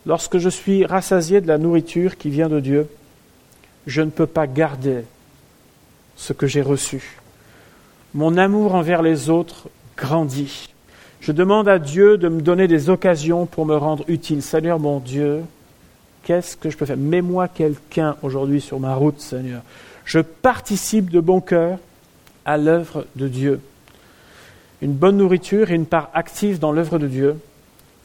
Lorsque 0.06 0.38
je 0.38 0.50
suis 0.50 0.86
rassasié 0.86 1.42
de 1.42 1.48
la 1.48 1.58
nourriture 1.58 2.18
qui 2.18 2.30
vient 2.30 2.50
de 2.50 2.60
Dieu, 2.60 2.88
je 3.86 4.02
ne 4.02 4.10
peux 4.10 4.28
pas 4.28 4.48
garder 4.48 5.04
ce 6.16 6.34
que 6.34 6.48
j'ai 6.48 6.62
reçu. 6.62 7.18
Mon 8.14 8.38
amour 8.38 8.76
envers 8.76 9.02
les 9.02 9.30
autres 9.30 9.70
grandit. 9.98 10.70
Je 11.22 11.32
demande 11.32 11.68
à 11.68 11.80
Dieu 11.80 12.18
de 12.18 12.30
me 12.30 12.42
donner 12.42 12.68
des 12.68 12.90
occasions 12.90 13.46
pour 13.46 13.66
me 13.66 13.76
rendre 13.76 14.04
utile. 14.08 14.42
Seigneur 14.42 14.80
mon 14.80 15.00
Dieu, 15.00 15.44
qu'est-ce 16.24 16.56
que 16.56 16.70
je 16.70 16.78
peux 16.78 16.86
faire? 16.86 16.98
Mets-moi 16.98 17.48
quelqu'un 17.48 18.16
aujourd'hui 18.22 18.62
sur 18.62 18.80
ma 18.80 18.96
route, 18.96 19.20
Seigneur. 19.20 19.62
Je 20.06 20.20
participe 20.20 21.10
de 21.12 21.20
bon 21.20 21.42
cœur 21.42 21.78
à 22.46 22.58
l'œuvre 22.58 23.06
de 23.16 23.28
Dieu. 23.28 23.60
Une 24.82 24.94
bonne 24.94 25.18
nourriture 25.18 25.72
et 25.72 25.76
une 25.76 25.86
part 25.86 26.10
active 26.14 26.58
dans 26.58 26.72
l'œuvre 26.72 27.00
de 27.00 27.08
Dieu 27.08 27.36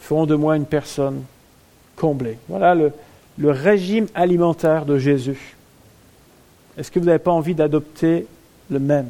feront 0.00 0.26
de 0.26 0.34
moi 0.34 0.56
une 0.56 0.66
personne 0.66 1.22
comblée. 1.96 2.38
Voilà 2.48 2.74
le, 2.74 2.92
le 3.38 3.50
régime 3.50 4.06
alimentaire 4.14 4.84
de 4.84 4.98
Jésus. 4.98 5.56
Est-ce 6.76 6.90
que 6.90 6.98
vous 6.98 7.06
n'avez 7.06 7.18
pas 7.18 7.30
envie 7.30 7.54
d'adopter 7.54 8.26
le 8.70 8.78
même? 8.78 9.08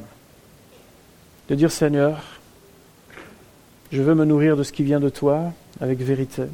De 1.48 1.54
dire 1.54 1.70
Seigneur, 1.70 2.22
je 3.92 4.02
veux 4.02 4.14
me 4.14 4.24
nourrir 4.24 4.56
de 4.56 4.62
ce 4.62 4.72
qui 4.72 4.82
vient 4.82 5.00
de 5.00 5.08
toi 5.08 5.52
avec 5.80 5.98
vérité. 6.00 6.44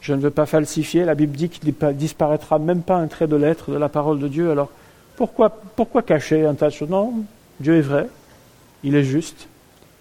Je 0.00 0.14
ne 0.14 0.20
veux 0.20 0.30
pas 0.30 0.46
falsifier. 0.46 1.04
La 1.04 1.14
Bible 1.14 1.36
dit 1.36 1.48
qu'il 1.48 1.68
ne 1.68 1.92
disparaîtra 1.92 2.58
même 2.58 2.82
pas 2.82 2.96
un 2.96 3.08
trait 3.08 3.26
de 3.26 3.36
lettre 3.36 3.70
de 3.70 3.76
la 3.76 3.88
parole 3.88 4.18
de 4.18 4.28
Dieu. 4.28 4.50
Alors 4.50 4.70
pourquoi, 5.16 5.50
pourquoi 5.50 6.02
cacher 6.02 6.46
un 6.46 6.54
tas 6.54 6.68
de 6.68 6.74
choses? 6.74 6.88
Non, 6.88 7.24
Dieu 7.60 7.76
est 7.76 7.82
vrai, 7.82 8.06
il 8.84 8.94
est 8.94 9.02
juste, 9.02 9.48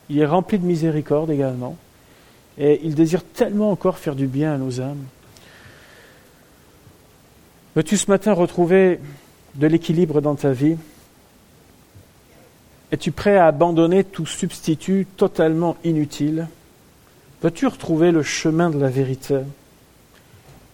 il 0.10 0.20
est 0.20 0.26
rempli 0.26 0.60
de 0.60 0.66
miséricorde 0.66 1.32
également, 1.32 1.76
et 2.58 2.82
il 2.84 2.96
désire 2.96 3.24
tellement 3.24 3.72
encore 3.72 3.98
faire 3.98 4.16
du 4.16 4.28
bien 4.28 4.54
à 4.54 4.58
nos 4.58 4.82
âmes. 4.82 5.04
Veux-tu 7.76 7.98
ce 7.98 8.10
matin 8.10 8.34
retrouver 8.34 9.00
de 9.56 9.68
l'équilibre 9.68 10.22
dans 10.22 10.36
ta 10.36 10.52
vie? 10.52 10.78
Es-tu 12.92 13.12
prêt 13.12 13.38
à 13.38 13.48
abandonner 13.48 14.04
tout 14.04 14.26
substitut 14.26 15.06
totalement 15.18 15.78
inutile? 15.84 16.48
Veux-tu 17.44 17.68
retrouver 17.68 18.12
le 18.12 18.24
chemin 18.24 18.70
de 18.70 18.80
la 18.80 18.90
vérité? 18.90 19.40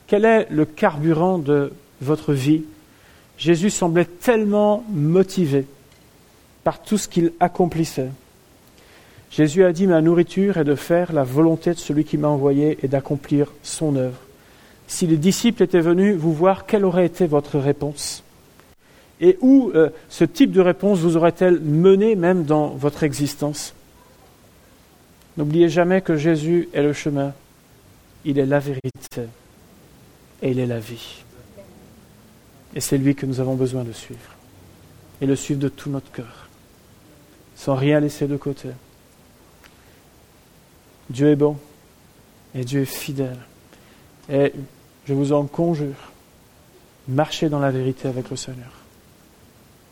Quel 0.07 0.23
est 0.23 0.47
le 0.49 0.65
carburant 0.65 1.39
de 1.39 1.73
votre 2.01 2.33
vie? 2.33 2.63
Jésus 3.37 3.69
semblait 3.69 4.05
tellement 4.05 4.85
motivé 4.89 5.65
par 6.63 6.81
tout 6.81 6.97
ce 6.97 7.07
qu'il 7.07 7.33
accomplissait. 7.39 8.11
Jésus 9.35 9.65
a 9.65 9.73
dit, 9.73 9.87
ma 9.87 10.01
nourriture 10.01 10.57
est 10.57 10.63
de 10.63 10.75
faire 10.75 11.11
la 11.11 11.23
volonté 11.23 11.71
de 11.73 11.79
celui 11.79 12.05
qui 12.05 12.17
m'a 12.17 12.29
envoyé 12.29 12.77
et 12.83 12.87
d'accomplir 12.87 13.51
son 13.63 13.95
œuvre 13.95 14.19
si 14.87 15.07
les 15.07 15.17
disciples 15.17 15.63
étaient 15.63 15.81
venus 15.81 16.15
vous 16.15 16.33
voir, 16.33 16.65
quelle 16.65 16.85
aurait 16.85 17.05
été 17.05 17.25
votre 17.25 17.57
réponse? 17.57 18.23
Et 19.21 19.37
où 19.41 19.71
euh, 19.73 19.89
ce 20.09 20.23
type 20.23 20.51
de 20.51 20.61
réponse 20.61 20.99
vous 20.99 21.17
aurait-elle 21.17 21.59
mené 21.59 22.15
même 22.15 22.43
dans 22.43 22.69
votre 22.69 23.03
existence? 23.03 23.73
N'oubliez 25.37 25.69
jamais 25.69 26.01
que 26.01 26.15
Jésus 26.15 26.69
est 26.73 26.83
le 26.83 26.93
chemin, 26.93 27.33
il 28.25 28.37
est 28.37 28.45
la 28.45 28.59
vérité 28.59 29.23
et 30.41 30.51
il 30.51 30.59
est 30.59 30.67
la 30.67 30.79
vie. 30.79 31.23
Et 32.75 32.79
c'est 32.79 32.97
lui 32.97 33.15
que 33.15 33.25
nous 33.25 33.39
avons 33.39 33.55
besoin 33.55 33.83
de 33.83 33.93
suivre. 33.93 34.35
Et 35.21 35.25
le 35.25 35.35
suivre 35.35 35.59
de 35.59 35.69
tout 35.69 35.89
notre 35.89 36.11
cœur, 36.11 36.49
sans 37.55 37.75
rien 37.75 37.99
laisser 37.99 38.27
de 38.27 38.35
côté. 38.35 38.69
Dieu 41.09 41.29
est 41.31 41.35
bon 41.35 41.57
et 42.55 42.63
Dieu 42.63 42.81
est 42.81 42.85
fidèle. 42.85 43.39
Et 44.29 44.53
je 45.05 45.13
vous 45.13 45.33
en 45.33 45.45
conjure, 45.45 46.11
marchez 47.07 47.49
dans 47.49 47.59
la 47.59 47.71
vérité 47.71 48.07
avec 48.07 48.29
le 48.29 48.35
Seigneur. 48.35 48.71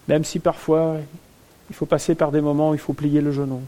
Même 0.08 0.24
si 0.24 0.40
parfois 0.40 0.98
il 1.70 1.76
faut 1.76 1.86
passer 1.86 2.16
par 2.16 2.32
des 2.32 2.42
moments 2.42 2.72
où 2.72 2.74
il 2.74 2.80
faut 2.80 2.94
plier 2.94 3.22
le 3.22 3.32
genou. 3.32 3.62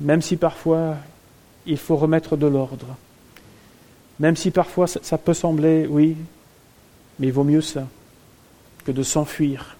Même 0.00 0.22
si 0.22 0.36
parfois 0.36 0.96
il 1.66 1.78
faut 1.78 1.96
remettre 1.96 2.36
de 2.36 2.46
l'ordre. 2.46 2.96
Même 4.18 4.36
si 4.36 4.50
parfois 4.50 4.86
ça 4.86 5.18
peut 5.18 5.34
sembler, 5.34 5.86
oui, 5.86 6.16
mais 7.18 7.28
il 7.28 7.32
vaut 7.32 7.44
mieux 7.44 7.62
ça 7.62 7.86
que 8.84 8.92
de 8.92 9.02
s'enfuir 9.02 9.76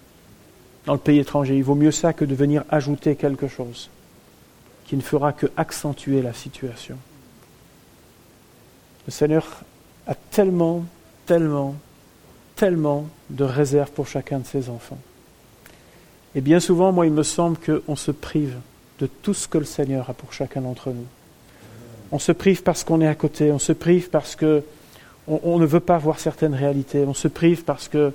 dans 0.86 0.92
le 0.92 0.98
pays 0.98 1.18
étranger. 1.18 1.56
Il 1.56 1.64
vaut 1.64 1.74
mieux 1.74 1.90
ça 1.90 2.12
que 2.12 2.24
de 2.24 2.34
venir 2.34 2.64
ajouter 2.70 3.16
quelque 3.16 3.48
chose 3.48 3.90
qui 4.90 4.96
ne 4.96 5.02
fera 5.02 5.32
que 5.32 5.46
accentuer 5.56 6.20
la 6.20 6.32
situation. 6.32 6.96
Le 9.06 9.12
Seigneur 9.12 9.46
a 10.08 10.16
tellement, 10.16 10.84
tellement, 11.26 11.76
tellement 12.56 13.06
de 13.30 13.44
réserves 13.44 13.92
pour 13.92 14.08
chacun 14.08 14.40
de 14.40 14.46
ses 14.46 14.68
enfants. 14.68 14.98
Et 16.34 16.40
bien 16.40 16.58
souvent, 16.58 16.90
moi, 16.90 17.06
il 17.06 17.12
me 17.12 17.22
semble 17.22 17.56
qu'on 17.56 17.94
se 17.94 18.10
prive 18.10 18.56
de 18.98 19.06
tout 19.06 19.32
ce 19.32 19.46
que 19.46 19.58
le 19.58 19.64
Seigneur 19.64 20.10
a 20.10 20.12
pour 20.12 20.32
chacun 20.32 20.62
d'entre 20.62 20.90
nous. 20.90 21.06
On 22.10 22.18
se 22.18 22.32
prive 22.32 22.64
parce 22.64 22.82
qu'on 22.82 23.00
est 23.00 23.06
à 23.06 23.14
côté, 23.14 23.52
on 23.52 23.60
se 23.60 23.72
prive 23.72 24.10
parce 24.10 24.34
que 24.34 24.64
on, 25.28 25.60
ne 25.60 25.66
veut 25.66 25.78
pas 25.78 25.98
voir 25.98 26.18
certaines 26.18 26.54
réalités, 26.54 27.04
on 27.06 27.14
se 27.14 27.28
prive 27.28 27.62
parce 27.62 27.86
que 27.86 28.12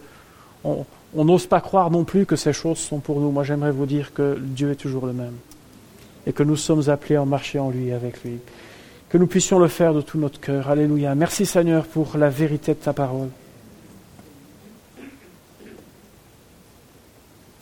on 0.66 1.24
n'ose 1.24 1.48
pas 1.48 1.62
croire 1.62 1.90
non 1.90 2.04
plus 2.04 2.26
que 2.26 2.36
ces 2.36 2.52
choses 2.52 2.80
sont 2.80 3.00
pour 3.00 3.22
nous. 3.22 3.32
Moi, 3.32 3.46
j'aimerais 3.46 3.72
vous 3.72 3.86
dire 3.86 4.14
que 4.14 4.38
Dieu 4.38 4.72
est 4.72 4.76
toujours 4.76 5.06
le 5.06 5.14
même 5.14 5.36
et 6.26 6.34
que 6.34 6.44
nous 6.44 6.56
sommes 6.56 6.90
appelés 6.90 7.16
à 7.16 7.26
marcher 7.26 7.60
en 7.60 7.70
lui, 7.70 7.92
avec 7.92 8.24
lui 8.24 8.40
que 9.16 9.18
nous 9.18 9.28
puissions 9.28 9.60
le 9.60 9.70
faire 9.70 9.94
de 9.94 10.02
tout 10.02 10.18
notre 10.18 10.42
cœur. 10.42 10.70
Alléluia. 10.70 11.16
Merci 11.16 11.46
Seigneur 11.46 11.86
pour 11.86 12.18
la 12.18 12.30
vérité 12.30 12.74
de 12.74 12.80
ta 12.80 12.92
parole. 12.92 13.30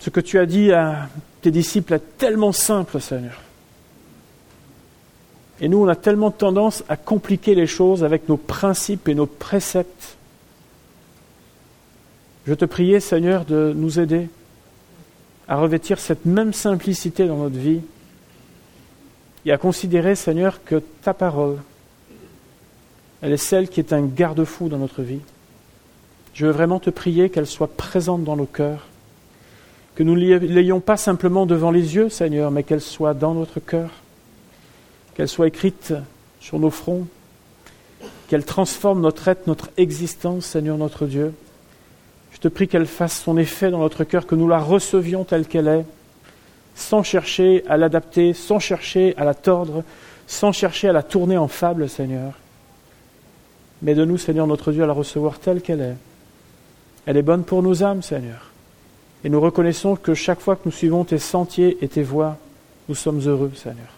Ce 0.01 0.09
que 0.09 0.19
tu 0.19 0.39
as 0.39 0.47
dit 0.47 0.71
à 0.71 1.09
tes 1.41 1.51
disciples 1.51 1.93
est 1.93 2.17
tellement 2.17 2.53
simple, 2.53 2.99
Seigneur. 2.99 3.39
Et 5.61 5.67
nous, 5.67 5.77
on 5.77 5.87
a 5.87 5.95
tellement 5.95 6.31
tendance 6.31 6.83
à 6.89 6.97
compliquer 6.97 7.55
les 7.55 7.67
choses 7.67 8.03
avec 8.03 8.27
nos 8.27 8.37
principes 8.37 9.07
et 9.07 9.13
nos 9.13 9.27
préceptes. 9.27 10.17
Je 12.47 12.53
te 12.53 12.65
priais, 12.65 12.99
Seigneur, 12.99 13.45
de 13.45 13.73
nous 13.75 13.99
aider 13.99 14.27
à 15.47 15.57
revêtir 15.57 15.99
cette 15.99 16.25
même 16.25 16.51
simplicité 16.51 17.27
dans 17.27 17.37
notre 17.37 17.59
vie 17.59 17.81
et 19.45 19.51
à 19.51 19.57
considérer, 19.57 20.15
Seigneur, 20.15 20.63
que 20.63 20.81
ta 21.01 21.13
parole, 21.13 21.57
elle 23.21 23.33
est 23.33 23.37
celle 23.37 23.69
qui 23.69 23.79
est 23.79 23.93
un 23.93 24.05
garde-fou 24.05 24.69
dans 24.69 24.77
notre 24.77 25.01
vie. 25.01 25.21
Je 26.33 26.45
veux 26.45 26.51
vraiment 26.51 26.79
te 26.79 26.89
prier 26.89 27.29
qu'elle 27.29 27.47
soit 27.47 27.75
présente 27.75 28.23
dans 28.23 28.35
nos 28.35 28.45
cœurs, 28.45 28.87
que 29.95 30.03
nous 30.03 30.15
ne 30.15 30.37
l'ayons 30.37 30.79
pas 30.79 30.97
simplement 30.97 31.45
devant 31.45 31.71
les 31.71 31.95
yeux, 31.95 32.09
Seigneur, 32.09 32.51
mais 32.51 32.63
qu'elle 32.63 32.81
soit 32.81 33.13
dans 33.13 33.33
notre 33.33 33.59
cœur, 33.59 33.91
qu'elle 35.15 35.29
soit 35.29 35.47
écrite 35.47 35.93
sur 36.39 36.59
nos 36.59 36.71
fronts, 36.71 37.07
qu'elle 38.27 38.45
transforme 38.45 39.01
notre 39.01 39.27
être, 39.27 39.45
notre 39.47 39.69
existence, 39.77 40.45
Seigneur 40.45 40.77
notre 40.77 41.05
Dieu. 41.05 41.33
Je 42.31 42.39
te 42.39 42.47
prie 42.47 42.67
qu'elle 42.67 42.87
fasse 42.87 43.21
son 43.21 43.37
effet 43.37 43.69
dans 43.69 43.79
notre 43.79 44.03
cœur, 44.03 44.25
que 44.25 44.35
nous 44.35 44.47
la 44.47 44.59
recevions 44.59 45.23
telle 45.23 45.45
qu'elle 45.45 45.67
est, 45.67 45.85
sans 46.75 47.03
chercher 47.03 47.63
à 47.67 47.77
l'adapter, 47.77 48.33
sans 48.33 48.59
chercher 48.59 49.13
à 49.17 49.23
la 49.23 49.33
tordre, 49.33 49.83
sans 50.27 50.51
chercher 50.51 50.89
à 50.89 50.93
la 50.93 51.03
tourner 51.03 51.37
en 51.37 51.47
fable, 51.47 51.89
Seigneur. 51.89 52.33
Mais 53.81 53.95
de 53.95 54.05
nous, 54.05 54.17
Seigneur 54.17 54.47
notre 54.47 54.71
Dieu, 54.71 54.83
à 54.83 54.87
la 54.87 54.93
recevoir 54.93 55.39
telle 55.39 55.61
qu'elle 55.61 55.81
est. 55.81 55.97
Elle 57.05 57.17
est 57.17 57.21
bonne 57.21 57.43
pour 57.43 57.61
nos 57.61 57.83
âmes, 57.83 58.01
Seigneur. 58.01 58.51
Et 59.23 59.29
nous 59.29 59.41
reconnaissons 59.41 59.95
que 59.95 60.13
chaque 60.13 60.39
fois 60.39 60.55
que 60.55 60.63
nous 60.65 60.71
suivons 60.71 61.03
tes 61.03 61.17
sentiers 61.17 61.77
et 61.81 61.87
tes 61.87 62.03
voies, 62.03 62.37
nous 62.89 62.95
sommes 62.95 63.19
heureux, 63.21 63.51
Seigneur. 63.55 63.93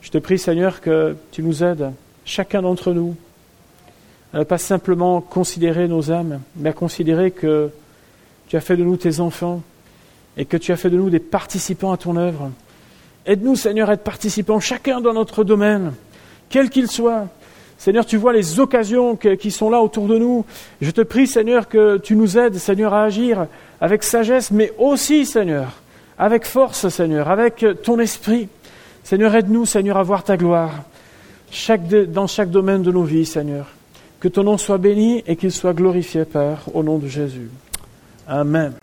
Je 0.00 0.10
te 0.10 0.18
prie, 0.18 0.38
Seigneur, 0.38 0.80
que 0.80 1.16
tu 1.32 1.42
nous 1.42 1.62
aides, 1.62 1.92
chacun 2.24 2.62
d'entre 2.62 2.92
nous, 2.92 3.16
à 4.32 4.38
ne 4.38 4.44
pas 4.44 4.58
simplement 4.58 5.20
considérer 5.20 5.88
nos 5.88 6.10
âmes, 6.10 6.40
mais 6.56 6.70
à 6.70 6.72
considérer 6.72 7.30
que 7.30 7.70
tu 8.48 8.56
as 8.56 8.60
fait 8.60 8.76
de 8.76 8.84
nous 8.84 8.96
tes 8.96 9.20
enfants, 9.20 9.62
et 10.38 10.44
que 10.44 10.56
tu 10.56 10.72
as 10.72 10.76
fait 10.76 10.88
de 10.88 10.96
nous 10.96 11.10
des 11.10 11.18
participants 11.18 11.92
à 11.92 11.96
ton 11.96 12.16
œuvre. 12.16 12.50
Aide-nous, 13.26 13.56
Seigneur, 13.56 13.90
à 13.90 13.94
être 13.94 14.04
participants, 14.04 14.60
chacun 14.60 15.00
dans 15.02 15.12
notre 15.12 15.44
domaine, 15.44 15.92
quel 16.48 16.70
qu'il 16.70 16.88
soit. 16.88 17.26
Seigneur, 17.76 18.06
tu 18.06 18.16
vois 18.16 18.32
les 18.32 18.58
occasions 18.58 19.16
qui 19.16 19.50
sont 19.50 19.68
là 19.68 19.82
autour 19.82 20.08
de 20.08 20.16
nous. 20.16 20.44
Je 20.80 20.90
te 20.90 21.02
prie, 21.02 21.26
Seigneur, 21.26 21.68
que 21.68 21.98
tu 21.98 22.16
nous 22.16 22.38
aides, 22.38 22.56
Seigneur, 22.56 22.94
à 22.94 23.04
agir 23.04 23.46
avec 23.80 24.02
sagesse, 24.02 24.50
mais 24.50 24.72
aussi, 24.78 25.26
Seigneur, 25.26 25.72
avec 26.18 26.46
force, 26.46 26.88
Seigneur, 26.88 27.28
avec 27.28 27.64
ton 27.82 27.98
esprit. 27.98 28.48
Seigneur, 29.04 29.34
aide-nous, 29.34 29.66
Seigneur, 29.66 29.96
à 29.96 30.02
voir 30.02 30.24
ta 30.24 30.36
gloire 30.36 30.84
dans 32.08 32.26
chaque 32.26 32.50
domaine 32.50 32.82
de 32.82 32.92
nos 32.92 33.04
vies, 33.04 33.26
Seigneur. 33.26 33.66
Que 34.20 34.28
ton 34.28 34.42
nom 34.42 34.58
soit 34.58 34.78
béni 34.78 35.22
et 35.26 35.36
qu'il 35.36 35.52
soit 35.52 35.74
glorifié, 35.74 36.24
Père, 36.24 36.62
au 36.74 36.82
nom 36.82 36.98
de 36.98 37.06
Jésus. 37.06 37.50
Amen. 38.26 38.78